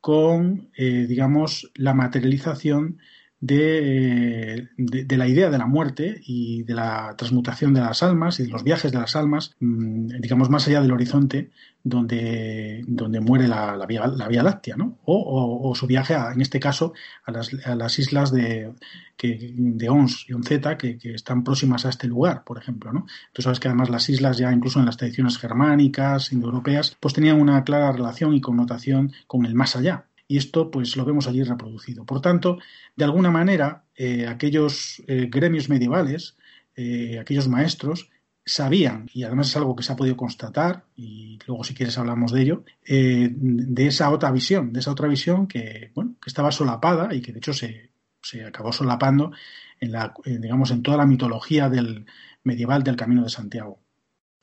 [0.00, 2.98] con, eh, digamos, la materialización
[3.40, 8.44] de, de, la idea de la muerte y de la transmutación de las almas y
[8.44, 11.50] de los viajes de las almas, mm, digamos, más allá del horizonte
[11.84, 14.98] donde, donde muere la, la, vía, la, vía, Láctea, ¿no?
[15.04, 16.94] O, su viaje, en este caso,
[17.24, 18.72] a las, a las islas de,
[19.16, 23.06] que, de Ons y Onzeta que, que, están próximas a este lugar, por ejemplo, ¿no?
[23.32, 27.40] Tú sabes que además las islas ya incluso en las tradiciones germánicas, indoeuropeas, pues tenían
[27.40, 31.42] una clara relación y connotación con el más allá, y esto pues lo vemos allí
[31.42, 32.04] reproducido.
[32.04, 32.58] Por tanto,
[32.94, 36.36] de alguna manera, eh, aquellos eh, gremios medievales,
[36.74, 38.10] eh, aquellos maestros,
[38.44, 42.30] sabían, y además es algo que se ha podido constatar, y luego si quieres hablamos
[42.30, 47.12] de ello, de esa otra visión, de esa otra visión que, bueno, que estaba solapada
[47.12, 47.90] y que de hecho se,
[48.22, 49.32] se acabó solapando
[49.80, 52.06] en la, digamos, en toda la mitología del
[52.44, 53.80] medieval del Camino de Santiago.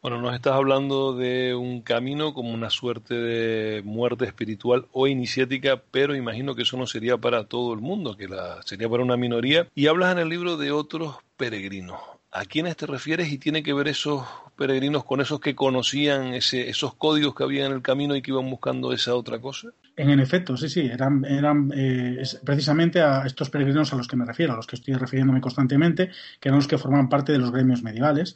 [0.03, 5.81] Bueno, nos estás hablando de un camino como una suerte de muerte espiritual o iniciática,
[5.91, 9.15] pero imagino que eso no sería para todo el mundo, que la, sería para una
[9.15, 9.69] minoría.
[9.75, 12.01] Y hablas en el libro de otros peregrinos.
[12.33, 14.25] ¿A quiénes te refieres y tiene que ver esos
[14.57, 18.49] peregrinos con esos que conocían esos códigos que había en el camino y que iban
[18.49, 19.69] buscando esa otra cosa?
[19.95, 24.25] En efecto, sí, sí, eran, eran eh, precisamente a estos peregrinos a los que me
[24.25, 26.11] refiero, a los que estoy refiriéndome constantemente,
[26.41, 28.35] que eran los que forman parte de los gremios medievales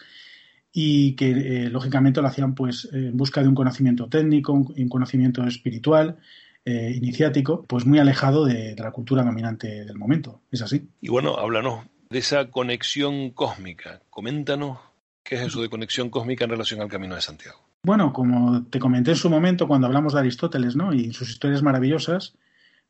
[0.79, 5.43] y que eh, lógicamente lo hacían pues en busca de un conocimiento técnico, un conocimiento
[5.43, 6.17] espiritual,
[6.65, 10.41] eh, iniciático, pues muy alejado de, la cultura dominante del momento.
[10.51, 10.87] Es así.
[11.01, 14.01] Y bueno, háblanos de esa conexión cósmica.
[14.11, 14.77] Coméntanos
[15.23, 17.57] qué es eso de conexión cósmica en relación al Camino de Santiago.
[17.81, 20.93] Bueno, como te comenté en su momento cuando hablamos de Aristóteles, ¿no?
[20.93, 22.35] Y sus historias maravillosas,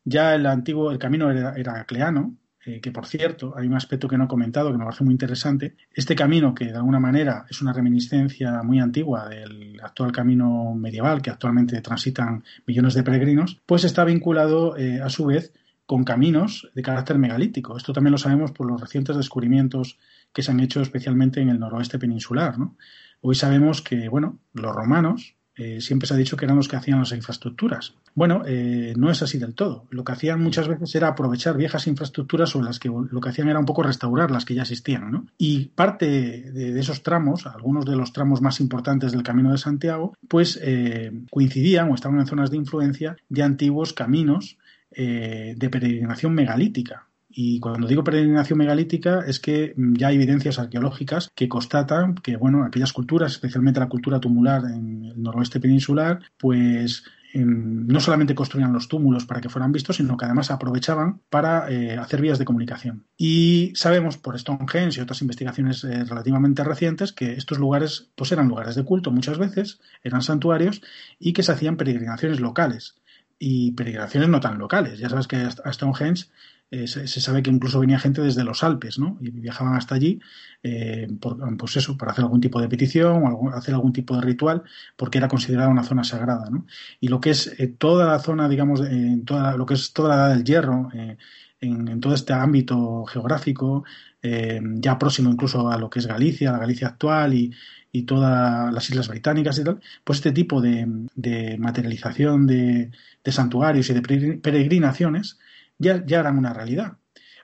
[0.04, 2.34] ya el antiguo, el camino era, heracleano,
[2.68, 5.12] eh, que por cierto, hay un aspecto que no he comentado que me parece muy
[5.12, 5.74] interesante.
[5.94, 11.22] Este camino, que de alguna manera es una reminiscencia muy antigua del actual camino medieval
[11.22, 15.54] que actualmente transitan millones de peregrinos, pues está vinculado eh, a su vez
[15.86, 17.78] con caminos de carácter megalítico.
[17.78, 19.98] Esto también lo sabemos por los recientes descubrimientos
[20.34, 22.54] que se han hecho especialmente en el noroeste peninsular.
[23.22, 26.76] Hoy sabemos que, bueno, los romanos eh, siempre se ha dicho que eran los que
[26.76, 27.94] hacían las infraestructuras.
[28.14, 29.86] Bueno, eh, no es así del todo.
[29.90, 33.48] Lo que hacían muchas veces era aprovechar viejas infraestructuras sobre las que lo que hacían
[33.48, 35.10] era un poco restaurar las que ya existían.
[35.10, 35.26] ¿no?
[35.36, 40.16] Y parte de, esos tramos, algunos de los tramos más importantes del Camino de Santiago,
[40.28, 44.56] pues eh, coincidían o estaban en zonas de influencia de antiguos caminos
[44.90, 47.07] de peregrinación megalítica.
[47.30, 52.36] Y cuando digo peregrinación megalítica es que mm, ya hay evidencias arqueológicas que constatan que,
[52.36, 58.34] bueno, aquellas culturas, especialmente la cultura tumular en el noroeste peninsular, pues em, no solamente
[58.34, 62.38] construían los túmulos para que fueran vistos, sino que además aprovechaban para eh, hacer vías
[62.38, 63.04] de comunicación.
[63.18, 68.48] Y sabemos por Stonehenge y otras investigaciones eh, relativamente recientes que estos lugares pues eran
[68.48, 70.80] lugares de culto muchas veces, eran santuarios
[71.18, 72.96] y que se hacían peregrinaciones locales
[73.38, 74.98] y peregrinaciones no tan locales.
[74.98, 76.26] Ya sabes que a Stonehenge
[76.70, 79.16] eh, se, sabe que incluso venía gente desde los Alpes, ¿no?
[79.22, 80.20] Y viajaban hasta allí,
[80.62, 84.20] eh, por, pues eso, para hacer algún tipo de petición o hacer algún tipo de
[84.22, 84.62] ritual,
[84.96, 86.66] porque era considerada una zona sagrada, ¿no?
[87.00, 90.10] Y lo que es eh, toda la zona, digamos, en toda, lo que es toda
[90.10, 90.90] la edad del hierro,
[91.60, 93.84] en, todo este ámbito geográfico,
[94.22, 97.52] ya próximo incluso a lo que es Galicia, la Galicia actual y,
[97.90, 100.86] y todas las islas británicas y tal, pues este tipo de,
[101.58, 102.90] materialización de,
[103.24, 105.38] de santuarios y de peregrinaciones
[105.78, 106.98] ya, ya eran una realidad.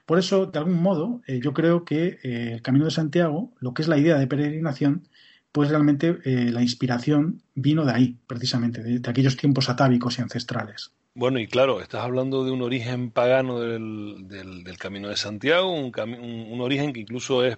[0.07, 3.73] Por eso, de algún modo, eh, yo creo que eh, el Camino de Santiago, lo
[3.73, 5.09] que es la idea de peregrinación,
[5.51, 10.92] pues realmente eh, la inspiración vino de ahí, precisamente, de, aquellos tiempos atávicos y ancestrales.
[11.14, 15.92] Bueno, y claro, estás hablando de un origen pagano del, del, Camino de Santiago, un,
[15.97, 17.57] un, origen que incluso es,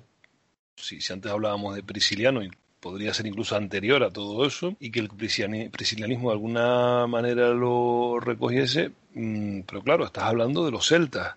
[0.76, 2.42] si, si antes hablábamos de prisciliano,
[2.80, 8.20] podría ser incluso anterior a todo eso, y que el priscilianismo de alguna manera lo
[8.20, 11.36] recogiese, mm, pero claro, estás hablando de los celtas.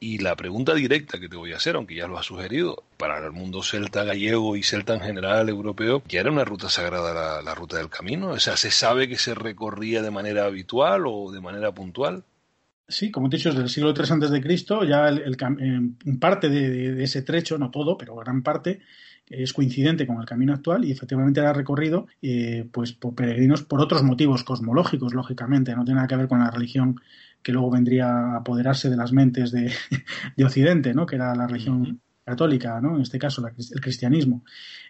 [0.00, 3.18] Y la pregunta directa que te voy a hacer, aunque ya lo has sugerido, para
[3.24, 7.54] el mundo celta gallego y celta en general europeo, ¿ya era una ruta sagrada la,
[7.54, 8.30] ruta del camino?
[8.30, 12.22] O sea, ¿se sabe que se recorría de manera habitual o de manera puntual?
[12.86, 15.36] Sí, como te he dicho, desde el siglo III antes de Cristo, ya el,
[16.20, 18.80] parte de, ese trecho, no todo, pero gran parte,
[19.30, 23.80] es coincidente con el camino actual y efectivamente era recorrido eh, pues por peregrinos por
[23.80, 26.96] otros motivos cosmológicos, lógicamente, no tiene nada que ver con la religión
[27.42, 29.72] que luego vendría a apoderarse de las mentes de,
[30.44, 31.06] Occidente, ¿no?
[31.06, 32.96] que era la religión católica, ¿no?
[32.96, 34.44] en este caso el cristianismo.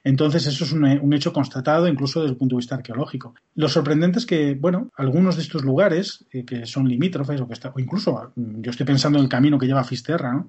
[0.05, 3.35] Entonces eso es un, hecho constatado incluso desde el punto de vista arqueológico.
[3.55, 7.55] Lo sorprendente es que, bueno, algunos de estos lugares eh, que son limítrofes o que
[7.55, 10.49] está, o incluso mm, yo estoy pensando en el camino que lleva a Fisterra, ¿no?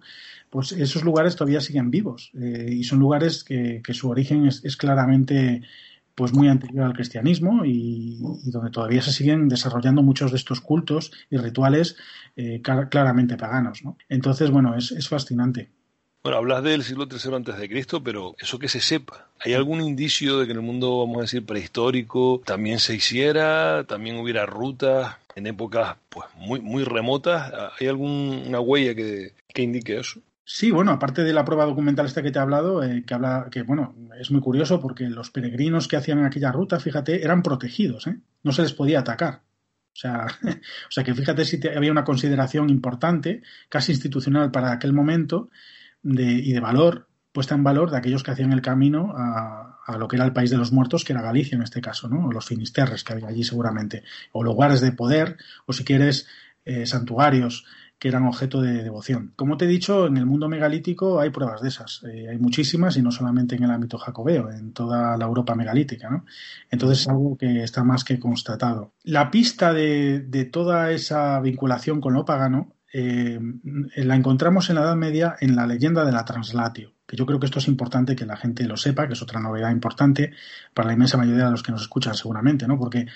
[0.49, 5.61] pues esos lugares todavía siguen vivos eh, y son lugares que, su origen es, claramente
[6.15, 11.11] pues muy anterior al cristianismo y, donde todavía se siguen desarrollando muchos de estos cultos
[11.29, 11.95] y rituales
[12.35, 13.83] eh, claramente paganos.
[13.83, 13.97] ¿no?
[14.09, 15.69] Entonces, bueno, es, fascinante.
[16.23, 19.81] Bueno, hablas del siglo III antes de Cristo, pero eso que se sepa, ¿hay algún
[19.81, 24.45] indicio de que en el mundo, vamos a decir, prehistórico también se hiciera, también hubiera
[24.45, 27.51] rutas en épocas pues muy muy remotas?
[27.79, 30.21] ¿Hay alguna huella que indique eso?
[30.51, 33.49] Sí, bueno, aparte de la prueba documental esta que te he hablado, eh, que habla,
[33.51, 38.07] que bueno, es muy curioso porque los peregrinos que hacían aquella ruta, fíjate, eran protegidos,
[38.07, 38.17] ¿eh?
[38.41, 39.43] no se les podía atacar.
[39.93, 44.91] O sea, o sea que fíjate si había una consideración importante, casi institucional para aquel
[44.91, 45.51] momento,
[46.03, 49.65] de, y de valor, puesta en valor de aquellos que hacían el camino a,
[49.97, 52.27] lo que era el país de los muertos, que era Galicia en este caso, ¿no?
[52.27, 56.27] O los finisterres que había allí seguramente, o lugares de poder, o si quieres,
[56.63, 57.65] eh, santuarios
[57.99, 59.33] que eran objeto de devoción.
[59.35, 62.95] Como te he dicho, en el mundo megalítico hay pruebas de esas, eh, hay muchísimas
[62.95, 66.09] y no solamente en el ámbito jacobeo, en toda la Europa megalítica.
[66.09, 66.25] ¿no?
[66.71, 68.93] Entonces es algo que está más que constatado.
[69.03, 73.39] La pista de, toda esa vinculación con lo pagano eh,
[73.95, 77.39] la encontramos en la Edad Media en la leyenda de la Translatio, que yo creo
[77.39, 80.33] que esto es importante que la gente lo sepa, que es otra novedad importante
[80.73, 82.77] para la inmensa mayoría de los que nos escuchan seguramente, ¿no?
[82.77, 83.07] porque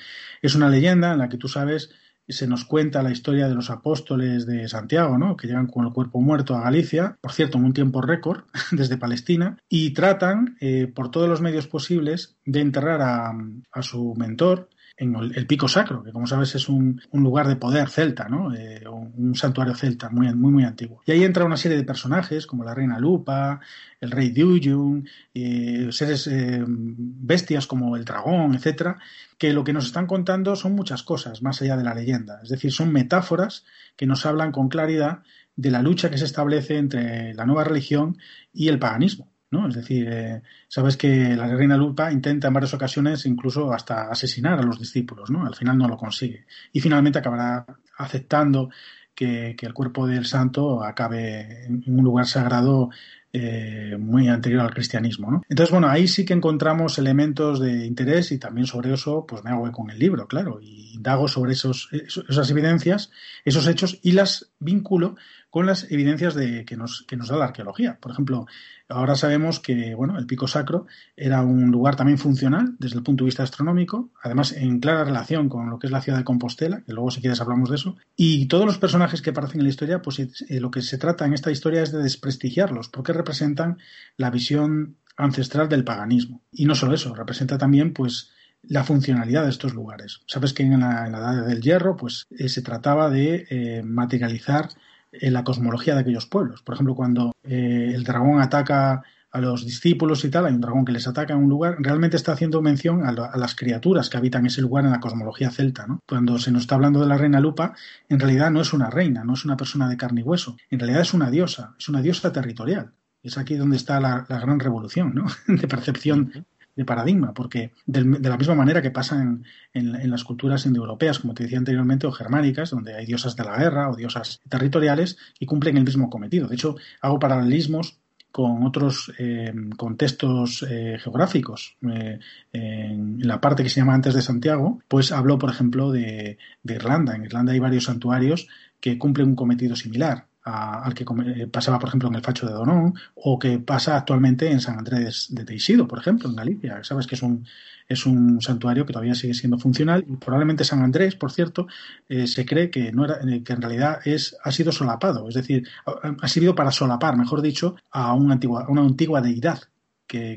[0.41, 1.91] es una leyenda en la que tú sabes
[2.27, 5.35] se nos cuenta la historia de los apóstoles de Santiago, ¿no?
[5.35, 8.97] que llegan con el cuerpo muerto a Galicia, por cierto, en un tiempo récord, desde
[8.97, 13.33] Palestina, y tratan eh, por todos los medios posibles de enterrar a,
[13.71, 17.89] a su mentor, en el, Pico Sacro, que como sabes es un, lugar de poder
[17.89, 18.53] celta, ¿no?
[18.53, 21.01] Eh, un santuario celta muy, muy, muy antiguo.
[21.05, 23.59] Y ahí entra una serie de personajes como la reina Lupa,
[23.99, 28.99] el rey Duyun, eh, seres eh, bestias como el dragón, etcétera,
[29.37, 32.39] que lo que nos están contando son muchas cosas más allá de la leyenda.
[32.43, 35.23] Es decir, son metáforas que nos hablan con claridad
[35.55, 38.17] de la lucha que se establece entre la nueva religión
[38.53, 39.32] y el paganismo.
[39.67, 44.59] Es decir, eh, sabes que la reina Lupa intenta en varias ocasiones incluso hasta asesinar
[44.59, 45.45] a los discípulos, ¿no?
[45.45, 46.45] Al final no lo consigue.
[46.71, 47.65] Y finalmente acabará
[47.97, 48.69] aceptando
[49.15, 52.89] que, el cuerpo del santo acabe en un lugar sagrado
[53.31, 55.31] eh, muy anterior al cristianismo.
[55.31, 55.41] ¿no?
[55.49, 59.51] Entonces, bueno, ahí sí que encontramos elementos de interés y también sobre eso pues me
[59.51, 63.11] hago con el libro, claro, y indago sobre esos, esas evidencias,
[63.43, 65.15] esos hechos y las vinculo
[65.53, 67.99] con las evidencias de, que, nos, que nos da la arqueología.
[68.01, 68.47] Por ejemplo,
[68.89, 73.23] ahora sabemos que bueno, el Pico Sacro era un lugar también funcional desde el punto
[73.23, 76.81] de vista astronómico, además en clara relación con lo que es la ciudad de Compostela,
[76.81, 77.95] que luego si quieres hablamos de eso.
[78.15, 81.27] Y todos los personajes que aparecen en la historia, pues eh, lo que se trata
[81.27, 83.77] en esta historia es de desprestigiarlos, porque representan
[84.17, 86.41] la visión ancestral del paganismo.
[86.51, 88.31] Y no solo eso, representa también pues
[88.63, 90.21] la funcionalidad de estos lugares.
[90.25, 94.69] Sabes que en la, Edad del Hierro pues eh, se trataba de eh, materializar
[95.13, 96.61] en la cosmología de aquellos pueblos.
[96.61, 99.03] Por ejemplo, cuando eh, el dragón ataca
[99.33, 102.17] a los discípulos y tal, hay un dragón que les ataca en un lugar, realmente
[102.17, 105.87] está haciendo mención a, las criaturas que habitan ese lugar en la cosmología celta.
[105.87, 105.99] ¿no?
[106.07, 107.73] Cuando se nos está hablando de la reina Lupa,
[108.09, 110.79] en realidad no es una reina, no es una persona de carne y hueso, en
[110.79, 112.93] realidad es una diosa, es una diosa territorial.
[113.23, 115.25] Es aquí donde está la, gran revolución ¿no?
[115.47, 116.45] de percepción
[116.75, 121.33] de paradigma, porque de, la misma manera que pasa en, en, las culturas indoeuropeas, como
[121.33, 125.45] te decía anteriormente, o germánicas, donde hay diosas de la guerra o diosas territoriales y
[125.45, 126.47] cumplen el mismo cometido.
[126.47, 127.99] De hecho, hago paralelismos
[128.31, 131.77] con otros eh, contextos eh, geográficos.
[131.87, 132.19] Eh,
[132.51, 136.73] en la parte que se llama antes de Santiago, pues hablo, por ejemplo, de, de
[136.73, 137.15] Irlanda.
[137.15, 138.47] En Irlanda hay varios santuarios
[138.79, 142.53] que cumplen un cometido similar al que eh, pasaba, por ejemplo, en el Facho de
[142.53, 146.83] Donón o que pasa actualmente en San Andrés de Teixido, por ejemplo, en Galicia.
[146.83, 147.45] Sabes que es un,
[147.87, 151.67] es un santuario que todavía sigue siendo funcional y probablemente San Andrés, por cierto,
[152.09, 155.35] eh, se cree que, no era, eh, que en realidad es, ha sido solapado, es
[155.35, 159.59] decir, ha, servido para solapar, mejor dicho, a una antigua, a una antigua deidad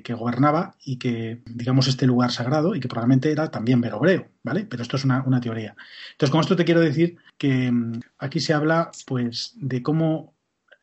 [0.02, 4.64] que, gobernaba y que, digamos, este lugar sagrado y que probablemente era también verobreo, ¿vale?
[4.64, 5.76] Pero esto es una, teoría.
[6.12, 10.34] Entonces, con esto te quiero decir que mm, aquí se habla, pues, de cómo,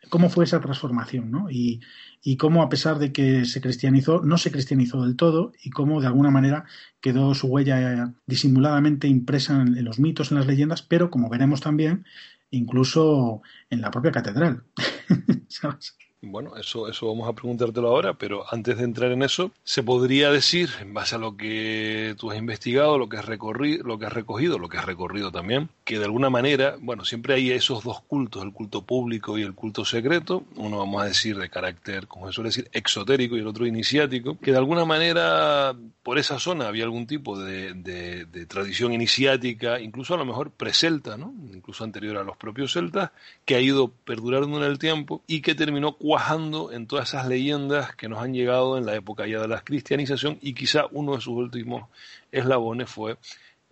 [0.10, 1.50] cómo fue esa transformación, ¿no?
[1.50, 1.82] Y,
[2.22, 6.00] y cómo, a pesar de que se cristianizó, no se cristianizó del todo y cómo,
[6.00, 6.66] de alguna manera,
[7.02, 11.62] quedó su huella disimuladamente impresa en, en los mitos, en las leyendas, pero, como veremos
[11.62, 12.06] también,
[12.52, 13.42] incluso
[13.72, 14.64] en la propia catedral.
[15.48, 15.98] ¿Sabes?
[16.26, 20.32] Bueno, eso, eso vamos a preguntártelo ahora, pero antes de entrar en eso, se podría
[20.32, 24.06] decir, en base a lo que tú has investigado, lo que has recorrido, lo que
[24.06, 27.84] has recogido, lo que has recorrido también, que de alguna manera, bueno, siempre hay esos
[27.84, 32.08] dos cultos, el culto público y el culto secreto, uno vamos a decir de carácter,
[32.08, 36.40] como se suele decir, exotérico y el otro iniciático, que de alguna manera por esa
[36.40, 41.34] zona había algún tipo de, tradición iniciática, incluso a lo mejor precelta, ¿no?
[41.54, 43.12] incluso anterior a los propios celtas,
[43.44, 47.96] que ha ido perdurando en el tiempo y que terminó cuajando en todas esas leyendas
[47.96, 51.22] que nos han llegado en la época ya de la cristianización y quizá uno de
[51.22, 51.90] sus últimos
[52.32, 53.18] eslabones fue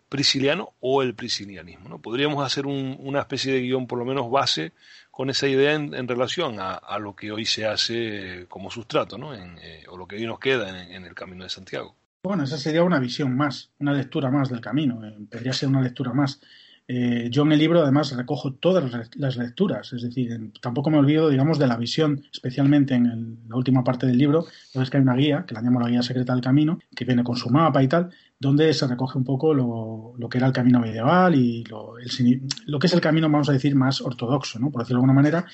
[0.10, 1.88] prisciliano o el priscilianismo.
[1.88, 2.00] ¿no?
[2.00, 4.72] Podríamos hacer una especie de guion por lo menos base
[5.12, 9.36] con esa idea en, relación a, lo que hoy se hace como sustrato, ¿no?
[9.36, 11.94] Eh, o lo que hoy nos queda en, el Camino de Santiago.
[12.24, 15.82] Bueno, esa sería una visión más, una lectura más del camino, eh, podría ser una
[15.82, 16.42] lectura más.
[16.94, 18.84] Eh, yo en el libro además recojo todas
[19.16, 23.82] las lecturas, es decir, tampoco me olvido, digamos, de la visión, especialmente en la última
[23.82, 26.42] parte del libro, es que hay una guía, que la llamo la guía secreta del
[26.42, 30.38] camino, que viene con su mapa y tal, donde se recoge un poco lo, que
[30.38, 34.60] era el camino medieval y lo, que es el camino, vamos a decir, más ortodoxo,
[34.60, 34.70] ¿no?
[34.70, 35.46] por decirlo de alguna manera,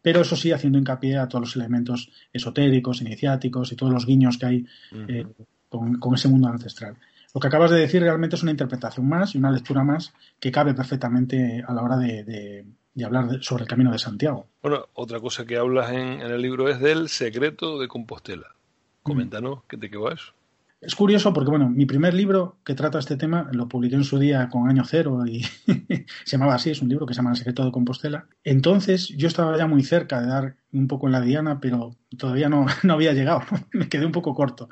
[0.00, 4.38] pero eso sí haciendo hincapié a todos los elementos esotéricos, iniciáticos y todos los guiños
[4.38, 4.66] que hay
[5.08, 5.26] eh,
[5.68, 6.96] con ese mundo ancestral.
[7.36, 10.50] Lo que acabas de decir realmente es una interpretación más y una lectura más que
[10.50, 12.64] cabe perfectamente a la hora de,
[13.04, 14.46] hablar sobre el camino de Santiago.
[14.62, 18.54] Bueno, otra cosa que hablas en, el libro es del secreto de Compostela.
[19.02, 20.32] Coméntanos, ¿qué te quedó eso?
[20.80, 24.18] Es curioso porque, bueno, mi primer libro que trata este tema lo publiqué en su
[24.18, 25.42] día con año cero y
[26.24, 28.28] se llamaba así, es un libro que se llama El secreto de Compostela.
[28.44, 32.48] Entonces yo estaba ya muy cerca de dar un poco en la diana, pero todavía
[32.48, 34.70] no, no había llegado, me quedé un poco corto.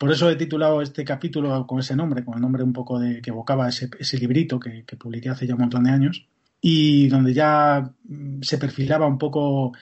[0.00, 3.20] Por eso he titulado este capítulo con ese nombre, con el nombre un poco de
[3.20, 6.26] que evocaba ese, ese librito que, publiqué hace ya un montón de años
[6.58, 9.72] y donde ya mm, se perfilaba un poco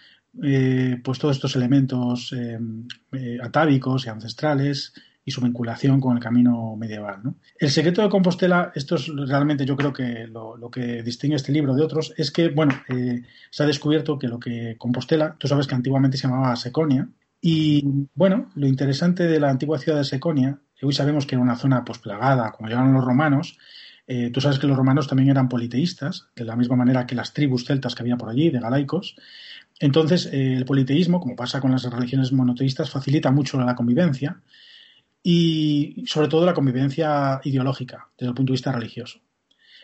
[0.43, 2.59] eh, pues todos estos elementos eh,
[3.13, 4.93] eh, atávicos y ancestrales
[5.25, 7.21] y su vinculación con el camino medieval.
[7.57, 11.77] El secreto de Compostela, esto es realmente yo creo que lo, que distingue este libro
[11.77, 12.75] de otros, es que, bueno,
[13.51, 17.09] se ha descubierto que lo que Compostela, tú sabes que antiguamente se llamaba Seconia,
[17.41, 17.85] y
[18.15, 21.85] bueno, lo interesante de la antigua ciudad de Seconia, hoy sabemos que era una zona
[21.85, 23.59] pues plagada, como llegaron los romanos,
[24.07, 27.35] eh, tú sabes que los romanos también eran politeístas, de la misma manera que las
[27.35, 29.17] tribus celtas que había por allí, de galaicos.
[29.79, 34.41] Entonces, eh, el politeísmo, como pasa con las religiones monoteístas, facilita mucho la convivencia
[35.23, 39.21] y sobre todo la convivencia ideológica desde el punto de vista religioso.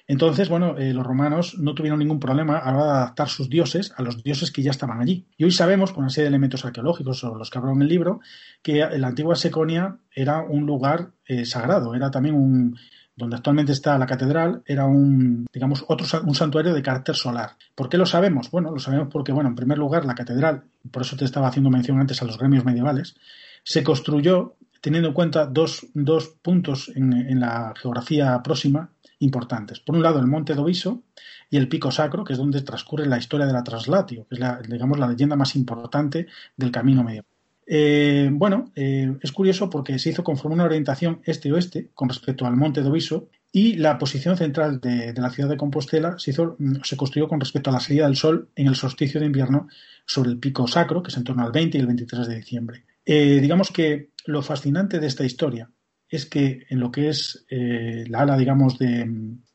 [0.06, 3.48] Entonces, bueno, eh, los romanos no tuvieron ningún problema a la hora de adaptar sus
[3.48, 5.26] dioses a los dioses que ya estaban allí.
[5.38, 7.88] Y hoy sabemos, con una serie de elementos arqueológicos sobre los que hablo en el
[7.88, 8.20] libro,
[8.62, 12.76] que la antigua Seconia era un lugar eh, sagrado, era también un,
[13.16, 17.52] donde actualmente está la catedral, era un, digamos, otro, un santuario de carácter solar.
[17.74, 18.50] ¿Por qué lo sabemos?
[18.50, 21.70] Bueno, lo sabemos porque, bueno, en primer lugar, la catedral, por eso te estaba haciendo
[21.70, 23.14] mención antes a los gremios medievales,
[23.62, 28.90] se construyó teniendo en cuenta dos, dos puntos en, la geografía próxima
[29.24, 29.80] importantes.
[29.80, 31.02] Por un lado, el Monte Doviso
[31.50, 34.40] y el Pico Sacro, que es donde transcurre la historia de la Traslatio, que es
[34.40, 37.24] la, digamos, la leyenda más importante del camino medio.
[37.66, 42.56] Eh, bueno, eh, es curioso porque se hizo conforme una orientación este-oeste con respecto al
[42.56, 47.28] Monte Doviso y la posición central de, la ciudad de Compostela se, hizo, se construyó
[47.28, 49.68] con respecto a la salida del sol en el solsticio de invierno
[50.04, 52.84] sobre el Pico Sacro, que es en torno al 20 y el 23 de diciembre.
[53.06, 55.70] Eh, digamos que lo fascinante de esta historia
[56.14, 59.04] es que en lo que es eh, la ala, digamos, de,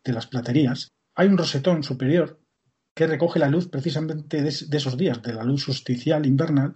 [0.04, 2.40] de, las platerías, hay un rosetón superior
[2.94, 6.76] que recoge la luz precisamente de, esos días, de la luz solsticial invernal,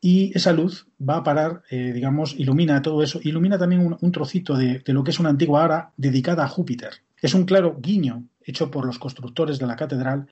[0.00, 4.12] y esa luz va a parar, eh, digamos, ilumina todo eso, ilumina también un, un
[4.12, 6.92] trocito de, de, lo que es una antigua ara dedicada a Júpiter.
[7.20, 10.28] Es un claro guiño hecho por los constructores de la catedral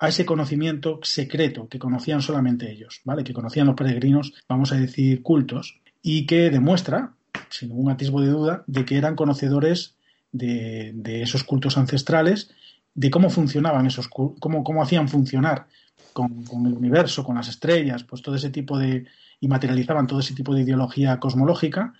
[0.00, 3.22] a ese conocimiento secreto que conocían solamente ellos, ¿vale?
[3.22, 7.14] Que conocían los peregrinos, vamos a decir, cultos, y que demuestra,
[7.50, 9.96] sin ningún atisbo de duda, de que eran conocedores
[10.32, 12.50] de, esos cultos ancestrales,
[12.94, 15.66] de cómo funcionaban esos, cómo, cómo hacían funcionar
[16.12, 19.06] con, con, el universo, con las estrellas, pues todo ese tipo de.
[19.40, 21.94] y materializaban todo ese tipo de ideología cosmológica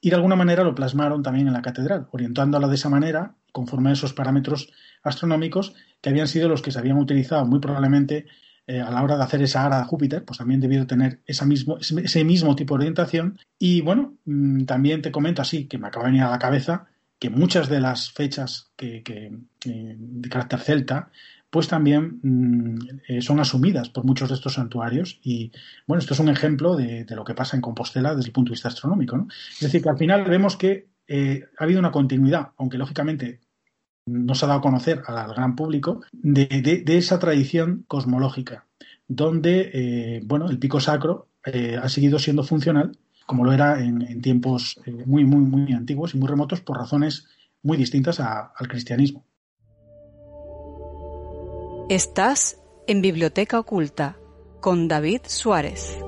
[0.00, 3.90] y de alguna manera lo plasmaron también en la catedral, orientándola de esa manera, conforme
[3.90, 4.72] a esos parámetros
[5.02, 8.26] astronómicos que habían sido los que se habían utilizado muy probablemente
[8.68, 11.78] eh, a la hora de hacer esa ara de Júpiter, pues también debió tener mismo,
[11.78, 13.38] ese mismo tipo de orientación.
[13.58, 16.86] Y bueno, mmm, también te comento así, que me acaba de venir a la cabeza,
[17.18, 19.02] que muchas de las fechas que,
[19.64, 21.10] de carácter celta
[21.50, 25.50] pues también mmm, eh, son asumidas por muchos de estos santuarios y
[25.86, 28.56] bueno, esto es un ejemplo de, lo que pasa en Compostela desde el punto de
[28.56, 29.26] vista astronómico.
[29.52, 33.40] Es decir, que al final vemos que eh, ha habido una continuidad, aunque lógicamente
[34.08, 38.66] no se ha dado a conocer al gran público, de, esa tradición cosmológica,
[39.06, 42.96] donde eh, bueno, el pico sacro eh, ha seguido siendo funcional,
[43.26, 47.26] como lo era en, tiempos eh, muy, muy, muy antiguos y muy remotos, por razones
[47.62, 49.24] muy distintas al cristianismo.
[51.88, 54.16] Estás en Biblioteca Oculta
[54.60, 55.98] con David Suárez.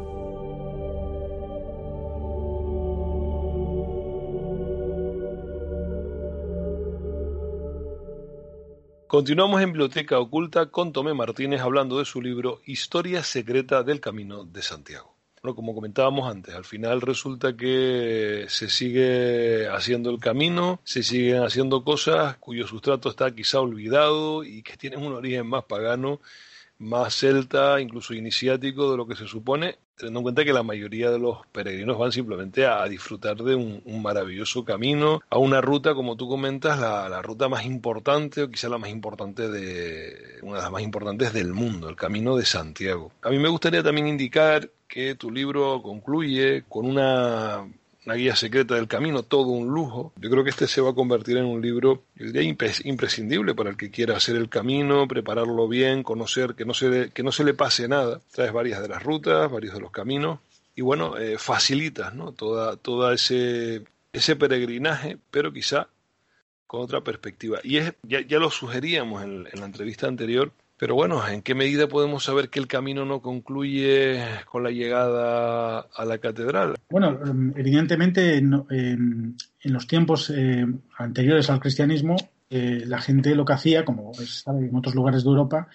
[9.11, 14.45] Continuamos en Biblioteca Oculta con Tomé Martínez hablando de su libro Historia Secreta del Camino
[14.45, 15.17] de Santiago.
[15.43, 21.43] Bueno, como comentábamos antes, al final resulta que se sigue haciendo el camino, se siguen
[21.43, 26.21] haciendo cosas cuyo sustrato está quizá olvidado y que tienen un origen más pagano,
[26.81, 31.11] más celta, incluso iniciático de lo que se supone, teniendo en cuenta que la mayoría
[31.11, 35.95] de los peregrinos van simplemente a, disfrutar de un, un, maravilloso camino, a una ruta,
[35.95, 40.57] como tú comentas, la, la, ruta más importante o quizá la más importante de, una
[40.57, 43.13] de las más importantes del mundo, el Camino de Santiago.
[43.23, 47.67] A mí me gustaría también indicar que tu libro concluye con una
[48.07, 50.13] una guía secreta del camino, todo un lujo.
[50.17, 53.71] Yo creo que este se va a convertir en un libro, yo diría, imprescindible para
[53.71, 57.45] el que quiera hacer el camino, prepararlo bien, conocer, que no se, que no se
[57.45, 58.21] le pase nada.
[58.33, 60.39] Traes varias de las rutas, varios de los caminos
[60.75, 62.33] y bueno, eh, facilitas ¿no?
[62.33, 65.89] toda, toda ese, ese peregrinaje, pero quizá
[66.67, 67.61] con otra perspectiva.
[67.63, 71.89] Y es, ya, ya lo sugeríamos en la entrevista anterior, pero bueno, ¿en qué medida
[71.89, 76.75] podemos saber que el camino no concluye con la llegada a la catedral?
[76.89, 77.21] Bueno,
[77.55, 80.65] evidentemente en, en, en los tiempos eh,
[80.97, 82.17] anteriores al cristianismo,
[82.49, 85.69] eh, la gente lo que hacía, como se sabe en otros lugares de Europa,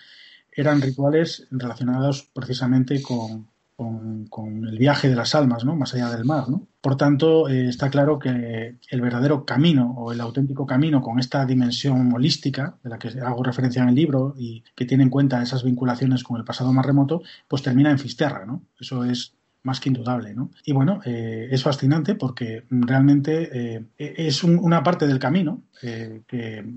[0.51, 5.76] eran rituales relacionados precisamente con, con, con, el viaje de las almas, ¿no?
[5.76, 6.68] Más allá del mar, ¿no?
[6.86, 11.43] Por tanto, eh, está claro que el verdadero camino o el auténtico camino con esta
[11.43, 15.41] dimensión holística, de la que hago referencia en el libro y que tiene en cuenta
[15.41, 18.61] esas vinculaciones con el pasado más remoto, pues termina en Fisterra, ¿no?
[18.79, 19.33] Eso es
[19.63, 20.51] más que indudable, ¿no?
[20.63, 26.71] Y bueno, eh, es fascinante porque realmente eh, es un, una parte del camino que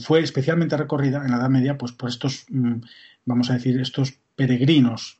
[0.00, 2.74] fue especialmente recorrida en la Edad Media, pues por estos, mm,
[3.24, 5.18] vamos a decir, estos peregrinos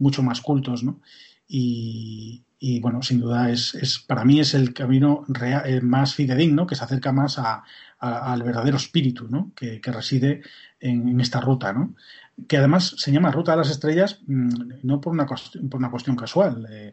[0.00, 1.00] mucho más cultos, ¿no?
[1.46, 5.26] Y, y, bueno, sin duda es, es, para mí es el camino
[5.66, 7.62] eh, más fidedigno que se acerca más a,
[7.98, 9.52] al verdadero espíritu, ¿no?
[9.54, 10.40] Que, reside
[10.80, 11.94] en, esta ruta, ¿no?
[12.48, 14.48] Que además se llama Ruta de las Estrellas mmm,
[14.82, 16.66] no por una, por una cuestión casual.
[16.70, 16.92] Eh,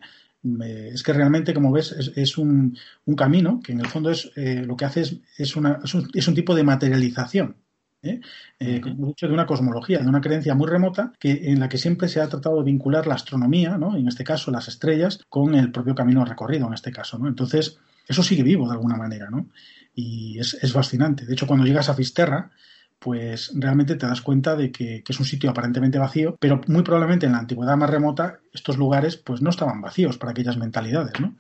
[0.94, 4.66] es que realmente, como ves, es, un, un, camino que en el fondo es eh,
[4.66, 7.56] lo que hace es, es, una, un, es un tipo de materialización
[8.04, 8.20] ¿eh?
[8.60, 12.22] Eh, de una cosmología, de una creencia muy remota que, en la que siempre se
[12.22, 13.95] ha tratado de vincular la astronomía, ¿no?
[13.95, 17.18] en este caso las estrellas, con el propio camino recorrido, en este caso.
[17.18, 17.28] ¿no?
[17.28, 17.78] Entonces,
[18.08, 19.47] eso sigue vivo de alguna manera, ¿no?
[19.93, 21.26] Y es, es fascinante.
[21.26, 22.49] De hecho, cuando llegas a Fisterra,
[22.97, 26.84] pues realmente te das cuenta de que, que, es un sitio aparentemente vacío, pero muy
[26.84, 31.20] probablemente en la antigüedad más remota estos lugares pues no estaban vacíos para aquellas mentalidades,
[31.20, 31.36] ¿no?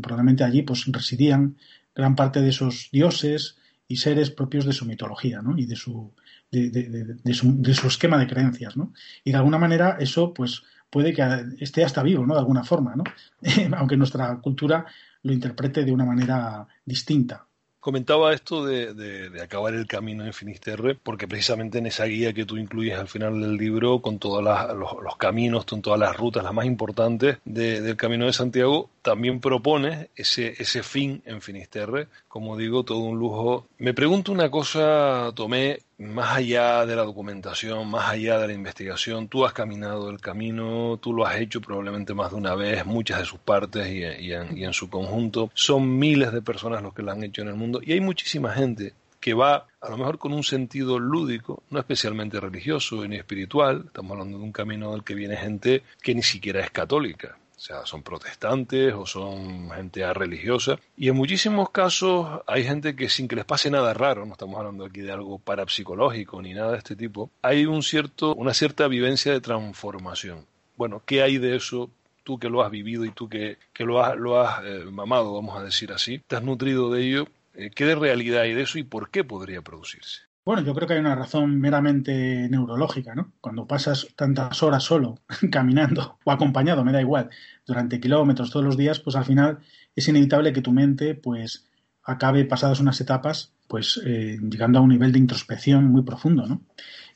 [0.00, 1.56] Probablemente allí pues residían
[1.94, 3.56] gran parte de esos dioses,
[3.88, 5.56] y seres propios de su mitología ¿no?
[5.56, 6.12] y de su,
[6.50, 8.76] de, su, de su esquema de creencias.
[8.76, 8.92] ¿no?
[9.24, 11.22] Y de alguna manera eso pues puede que
[11.58, 12.34] esté hasta vivo, ¿no?
[12.34, 13.04] De alguna forma, ¿no?
[13.76, 14.86] Aunque nuestra cultura
[15.22, 17.45] lo interprete de una manera distinta.
[17.86, 22.56] Comentaba esto de, acabar el camino en Finisterre, porque precisamente en esa guía que tú
[22.56, 26.66] incluyes al final del libro, con todos los, caminos, con todas las rutas, las más
[26.66, 32.08] importantes del Camino de Santiago, también propone ese, ese fin en Finisterre.
[32.26, 33.68] Como digo, todo un lujo.
[33.78, 39.28] Me pregunto una cosa, Tomé, más allá de la documentación, más allá de la investigación,
[39.28, 43.20] tú has caminado el camino, tú lo has hecho probablemente más de una vez, muchas
[43.20, 45.50] de sus partes y, en, y, en, su conjunto.
[45.54, 48.52] Son miles de personas los que lo han hecho en el mundo y hay muchísima
[48.52, 53.84] gente que va a lo mejor con un sentido lúdico, no especialmente religioso ni espiritual.
[53.86, 57.60] Estamos hablando de un camino del que viene gente que ni siquiera es católica o
[57.60, 60.78] sea, son protestantes o son gente religiosa.
[60.96, 64.58] Y en muchísimos casos hay gente que sin que les pase nada raro, no estamos
[64.58, 68.88] hablando aquí de algo parapsicológico ni nada de este tipo, hay un cierto, una cierta
[68.88, 70.44] vivencia de transformación.
[70.76, 71.90] Bueno, ¿qué hay de eso?
[72.24, 75.56] Tú que lo has vivido y tú que, lo has, lo has eh, mamado, vamos
[75.56, 78.78] a decir así, te has nutrido de ello, eh, ¿qué de realidad hay de eso
[78.78, 80.25] y por qué podría producirse?
[80.46, 83.32] Bueno, yo creo que hay una razón meramente neurológica, ¿no?
[83.40, 85.18] Cuando pasas tantas horas solo,
[85.50, 87.30] caminando o acompañado, me da igual,
[87.66, 89.58] durante kilómetros todos los días, pues al final
[89.96, 91.66] es inevitable que tu mente, pues,
[92.04, 96.62] acabe pasadas unas etapas, pues, eh, llegando a un nivel de introspección muy profundo, ¿no?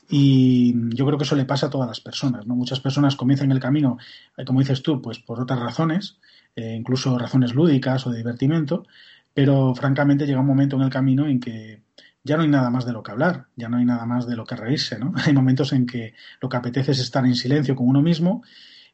[0.09, 2.55] Y yo creo que eso le pasa a todas las personas, ¿no?
[2.55, 3.97] Muchas personas comienzan el camino,
[4.35, 6.17] eh, como dices tú, pues por otras razones,
[6.57, 8.85] eh, incluso razones lúdicas o de divertimento,
[9.33, 11.81] pero francamente llega un momento en el camino en que
[12.23, 14.35] ya no hay nada más de lo que hablar, ya no hay nada más de
[14.35, 15.13] lo que reírse, ¿no?
[15.25, 18.43] Hay momentos en que lo que apetece es estar en silencio con uno mismo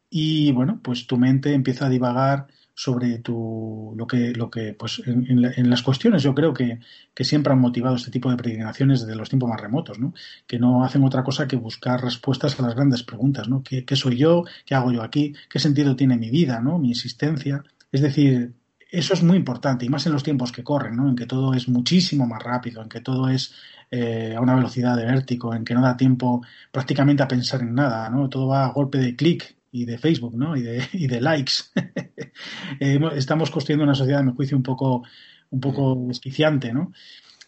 [0.09, 5.01] y, bueno, pues tu mente empieza a divagar sobre tu, lo que, lo que pues
[5.07, 6.79] en, las cuestiones yo creo que,
[7.15, 10.13] que, siempre han motivado este tipo de peregrinaciones desde los tiempos más remotos, ¿no?
[10.45, 13.63] Que no hacen otra cosa que buscar respuestas a las grandes preguntas, ¿no?
[13.63, 14.43] ¿Qué, qué soy yo?
[14.63, 15.33] ¿Qué hago yo aquí?
[15.49, 16.77] ¿Qué sentido tiene mi vida, ¿no?
[16.77, 17.63] Mi existencia.
[17.91, 18.53] Es decir,
[18.97, 21.09] eso es muy importante, y más en los tiempos que corren, ¿no?
[21.09, 23.53] en que todo es muchísimo más rápido, en que todo es
[23.91, 26.41] eh, a una velocidad de vértigo, en que no da tiempo
[26.71, 28.29] prácticamente a pensar en nada, ¿no?
[28.29, 30.55] todo va a golpe de clic y de Facebook ¿no?
[30.55, 31.53] y, de, y de likes.
[32.79, 35.01] Eh, estamos construyendo una sociedad, a mi juicio, un poco,
[35.49, 36.91] un poco desquiciante, ¿no?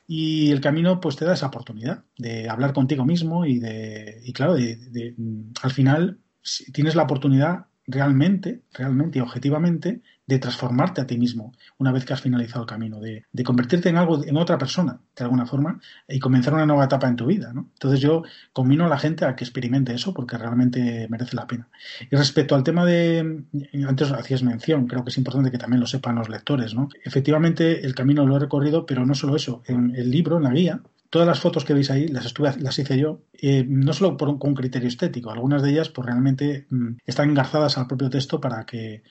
[0.08, 4.34] Y el camino pues te da esa oportunidad de hablar contigo mismo y de, y
[4.34, 5.14] claro, de,
[5.62, 11.54] al final si tienes la oportunidad realmente, realmente y objetivamente de transformarte a ti mismo
[11.80, 15.24] una vez que has finalizado el camino, de, convertirte en algo, en otra persona, de
[15.24, 17.52] alguna forma, y comenzar una nueva etapa en tu vida.
[17.52, 17.70] ¿no?
[17.74, 18.22] Entonces yo
[18.54, 21.68] combino a la gente a que experimente eso porque realmente merece la pena.
[22.12, 23.44] Y respecto al tema de,
[23.88, 26.90] antes hacías mención, creo que es importante que también lo sepan los lectores, ¿no?
[27.04, 30.52] Efectivamente el camino lo he recorrido, pero no solo eso, en el libro, en la
[30.52, 34.16] guía, todas las fotos que veis ahí las estuve las hice yo eh, no solo
[34.16, 38.12] por un, con criterio estético algunas de ellas pues realmente mm, están engarzadas al propio
[38.12, 39.02] texto para que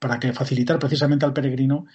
[0.00, 1.86] para que facilitar precisamente al peregrino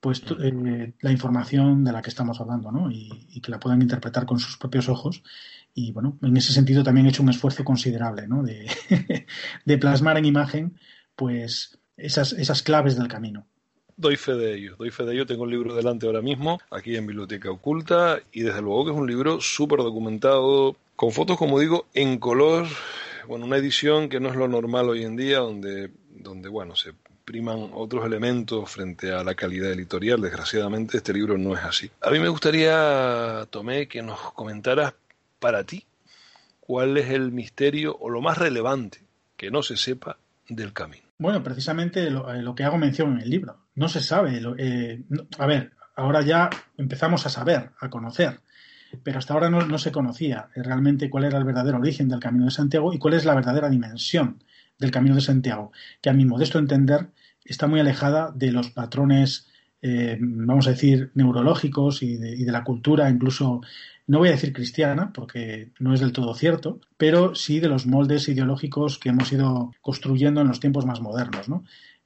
[0.00, 2.90] pues eh, la información de la que estamos hablando, ¿no?
[2.90, 5.22] Y, que la puedan interpretar con sus propios ojos.
[5.74, 8.42] Y bueno, en ese sentido también he hecho un esfuerzo considerable, ¿no?
[8.42, 8.66] De,
[9.64, 10.78] de plasmar en imagen,
[11.14, 13.46] pues, esas, esas claves del camino.
[13.96, 15.26] Doy fe de ello, doy fe de ello.
[15.26, 18.96] Tengo el libro delante ahora mismo, aquí en Biblioteca Oculta, y desde luego que es
[18.96, 22.66] un libro súper documentado, con fotos, como digo, en color.
[23.28, 26.94] Bueno, una edición que no es lo normal hoy en día, donde, donde bueno, se
[27.30, 30.20] priman otros elementos frente a la calidad editorial.
[30.20, 31.88] Desgraciadamente este libro no es así.
[32.00, 34.94] A mí me gustaría, Tomé, que nos comentaras
[35.38, 35.86] para ti
[36.58, 38.98] cuál es el misterio o lo más relevante
[39.36, 40.16] que no se sepa
[40.48, 41.04] del camino.
[41.18, 43.58] Bueno, precisamente lo, eh, que hago mención en el libro.
[43.76, 44.42] No se sabe.
[44.58, 45.00] Eh,
[45.38, 48.40] a ver, ahora ya empezamos a saber, a conocer,
[49.04, 52.46] pero hasta ahora no, no, se conocía realmente cuál era el verdadero origen del Camino
[52.46, 54.42] de Santiago y cuál es la verdadera dimensión
[54.80, 55.70] del Camino de Santiago,
[56.00, 57.06] que a mi modesto entender
[57.50, 59.48] está muy alejada de los patrones,
[59.82, 63.60] eh, vamos a decir, neurológicos y de, la cultura, incluso,
[64.06, 67.86] no voy a decir cristiana, porque no es del todo cierto, pero sí de los
[67.86, 71.46] moldes ideológicos que hemos ido construyendo en los tiempos más modernos.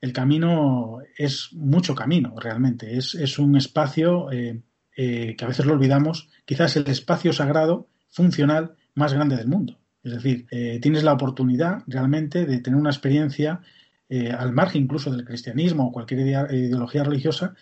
[0.00, 2.96] El camino es mucho camino, realmente.
[2.96, 4.62] Es, un espacio eh,
[4.96, 9.78] eh, que a veces lo olvidamos, quizás el espacio sagrado, funcional, más grande del mundo.
[10.02, 10.46] Es decir,
[10.82, 13.62] tienes la oportunidad realmente de tener una experiencia
[14.08, 17.54] eh, al margen incluso del cristianismo o cualquier ideología religiosa,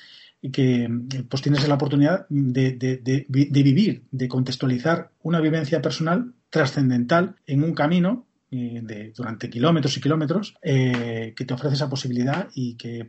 [0.53, 0.89] que
[1.29, 8.27] pues tienes la oportunidad de, vivir, de contextualizar una vivencia personal trascendental en un camino
[8.51, 13.09] eh, de, durante kilómetros y kilómetros eh, que te ofrece esa posibilidad y que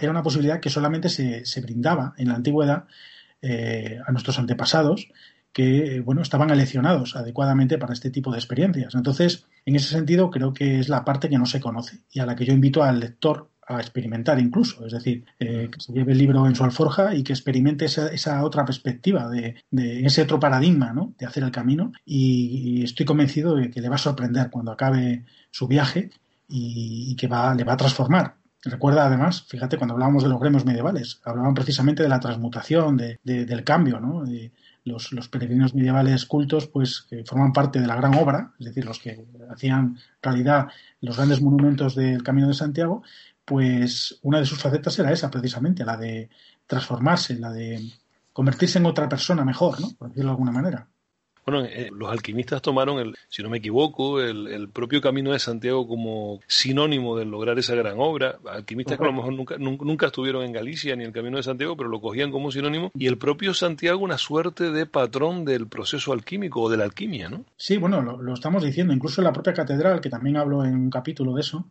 [0.00, 2.84] era una posibilidad que solamente se, se brindaba en la antigüedad
[3.42, 5.08] a nuestros antepasados
[5.52, 8.94] que bueno, estaban aleccionados adecuadamente para este tipo de experiencias.
[8.94, 12.26] Entonces, en ese sentido, creo que es la parte que no se conoce y a
[12.26, 16.18] la que yo invito al lector experimentar incluso, es decir, eh, que se lleve el
[16.18, 21.14] libro en su alforja y que experimente esa, otra perspectiva, de, ese otro paradigma ¿no?
[21.18, 25.24] de hacer el camino y, estoy convencido de que le va a sorprender cuando acabe
[25.50, 26.10] su viaje
[26.48, 28.36] y, que va, le va a transformar.
[28.62, 33.18] Recuerda además, fíjate, cuando hablábamos de los gremios medievales, hablaban precisamente de la transmutación, de,
[33.22, 34.24] del cambio, ¿no?
[34.84, 38.84] Los, los, peregrinos medievales cultos, pues que forman parte de la gran obra, es decir,
[38.84, 40.68] los que hacían realidad
[41.00, 43.02] los grandes monumentos del Camino de Santiago,
[43.44, 46.30] pues una de sus facetas era esa, precisamente, la de
[46.66, 47.90] transformarse, la de
[48.32, 49.90] convertirse en otra persona mejor, ¿no?
[49.98, 50.86] Por decirlo de alguna manera.
[51.46, 55.86] Bueno, eh, los alquimistas tomaron, el, si no me equivoco, el, propio camino de Santiago
[55.88, 58.38] como sinónimo de lograr esa gran obra.
[58.46, 61.42] Alquimistas que a lo mejor nunca, nunca, estuvieron en Galicia ni en el camino de
[61.42, 62.90] Santiago, pero lo cogían como sinónimo.
[62.94, 67.28] Y el propio Santiago una suerte de patrón del proceso alquímico o de la alquimia,
[67.28, 67.44] ¿no?
[67.56, 68.92] Sí, bueno, lo, lo estamos diciendo.
[68.92, 71.66] Incluso en la propia catedral, que también hablo en un capítulo de eso,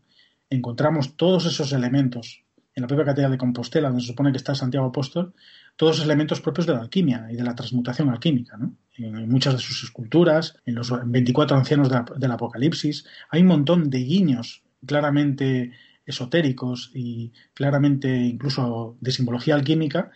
[0.49, 2.43] encontramos todos esos elementos
[2.75, 5.33] en la propia catedral de Compostela, donde se supone que está Santiago Apóstol,
[5.79, 8.57] todos los elementos propios de la alquimia y de la transmutación alquímica.
[8.57, 8.75] ¿no?
[8.97, 13.99] En muchas de sus esculturas, en los 24 ancianos del Apocalipsis, hay un montón de
[13.99, 15.71] guiños claramente
[16.05, 20.11] esotéricos y claramente incluso de simbología alquímica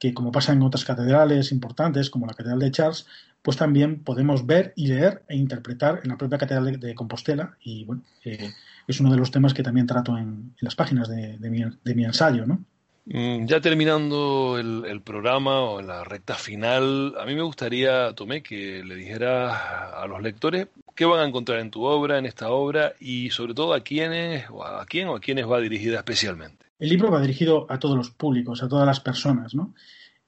[0.00, 3.06] que, como pasa en otras catedrales importantes, como la Catedral de Charles,
[3.40, 7.56] pues también podemos ver y leer e interpretar en la propia Catedral de, Compostela.
[7.60, 8.50] Y bueno, eh,
[8.88, 12.64] es uno de los temas que también trato en, las páginas de, mi, ensayo, ¿no?
[13.06, 18.42] Mm, ya terminando el, programa o en la recta final, a mí me gustaría, Tomé,
[18.42, 19.52] que le dijeras
[19.94, 23.52] a los lectores qué van a encontrar en tu obra, en esta obra, y sobre
[23.52, 26.64] todo a quiénes, o a quién o a quiénes va dirigida especialmente.
[26.78, 29.74] El libro va dirigido a todos los públicos, a todas las personas, ¿no?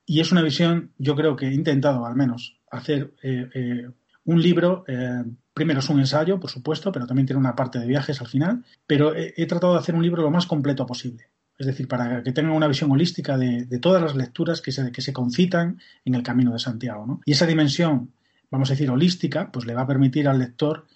[0.05, 3.89] Y es una visión, yo creo que he intentado al menos hacer eh, eh,
[4.24, 5.24] un libro eh,
[5.57, 8.62] primero es un ensayo, por supuesto, pero también tiene una parte de viajes al final,
[8.87, 11.31] pero he, tratado de hacer un libro lo más completo posible.
[11.59, 15.00] Es decir, para que tengan una visión holística de, todas las lecturas que se, que
[15.02, 17.20] se concitan en el Camino de Santiago.
[17.24, 18.12] Y esa dimensión,
[18.50, 20.86] vamos a decir, holística, pues le va a permitir al lector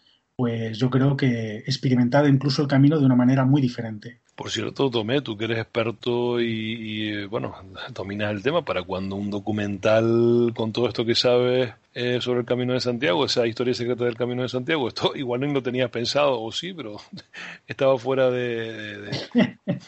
[0.41, 4.21] pues yo creo que experimentar incluso el camino de una manera muy diferente.
[4.35, 7.55] Por cierto, Tomé, tú que eres experto y, bueno,
[7.93, 12.47] dominas el tema, para cuando un documental con todo esto que sabes eh, sobre el
[12.47, 15.91] Camino de Santiago, esa historia secreta del Camino de Santiago, esto igual no lo tenías
[15.91, 16.97] pensado, o sí, pero
[17.67, 19.11] estaba fuera de...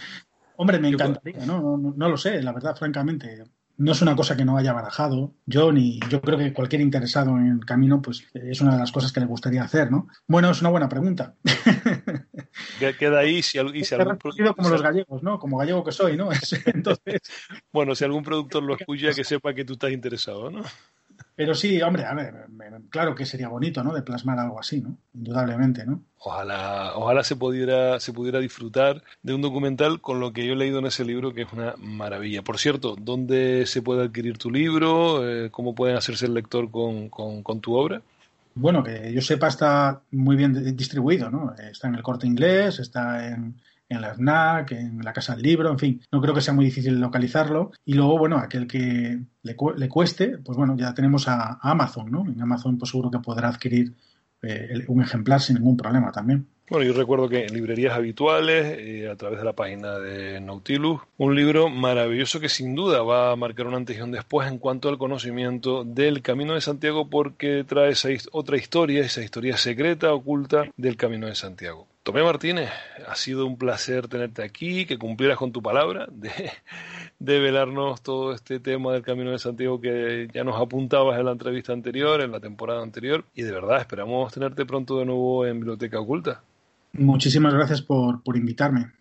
[0.62, 1.76] Hombre, me encantaría, ¿no?
[1.76, 1.92] ¿no?
[1.96, 3.42] No lo sé, la verdad, francamente
[3.78, 5.34] no es una cosa que no haya barajado.
[5.44, 8.92] Yo ni yo creo que cualquier interesado en el camino pues es una de las
[8.92, 11.34] cosas que le gustaría hacer no bueno es una buena pregunta.
[12.98, 14.18] Queda ahí si, y si algún
[14.54, 16.28] como los gallegos no como gallego que soy no
[16.66, 17.20] entonces
[17.72, 20.62] bueno si algún productor lo escucha que sepa que tú estás interesado no
[21.34, 22.34] pero sí, hombre, a ver,
[22.90, 23.94] claro que sería bonito, ¿no?
[23.94, 24.96] De plasmar algo así, ¿no?
[25.14, 26.02] Indudablemente, ¿no?
[26.18, 30.56] Ojalá, ojalá se pudiera, se pudiera disfrutar de un documental con lo que yo he
[30.56, 32.42] leído en ese libro, que es una maravilla.
[32.42, 35.28] Por cierto, ¿dónde se puede adquirir tu libro?
[35.28, 38.02] Eh, ¿Cómo pueden hacerse el lector con, con tu obra?
[38.54, 41.54] Bueno, que yo sepa está muy bien distribuido, ¿no?
[41.54, 43.54] Está en el corte inglés, está en,
[43.92, 46.64] en la FNAC, en la Casa del Libro, en fin, no creo que sea muy
[46.64, 47.70] difícil localizarlo.
[47.84, 52.26] Y luego, bueno, aquel que le, le cueste, pues bueno, ya tenemos a, Amazon, ¿no?
[52.26, 53.94] En Amazon pues seguro que podrá adquirir
[54.42, 56.48] eh, un ejemplar sin ningún problema también.
[56.70, 61.02] Bueno, yo recuerdo que en librerías habituales, eh, a través de la página de Nautilus,
[61.18, 64.58] un libro maravilloso que sin duda va a marcar una antes y un después en
[64.58, 70.14] cuanto al conocimiento del Camino de Santiago porque trae esa otra historia, esa historia secreta,
[70.14, 71.88] oculta del Camino de Santiago.
[72.04, 72.70] Tomé Martínez,
[73.06, 76.30] ha sido un placer tenerte aquí, que cumplieras con tu palabra de,
[77.18, 81.32] de velarnos todo este tema del Camino de Santiago que ya nos apuntabas en la
[81.32, 85.58] entrevista anterior, en la temporada anterior, y de verdad esperamos tenerte pronto de nuevo en
[85.58, 86.42] Biblioteca Oculta.
[86.94, 88.92] Muchísimas gracias por, por invitarme.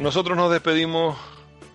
[0.00, 1.16] Nosotros nos despedimos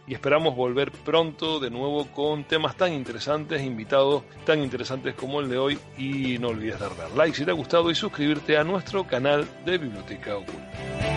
[0.08, 5.49] y esperamos volver pronto de nuevo con temas tan interesantes, invitados tan interesantes como el
[5.49, 9.05] de hoy y no olvides darle like si te ha gustado y suscribirte a nuestro
[9.05, 11.16] canal de Biblioteca Oculta.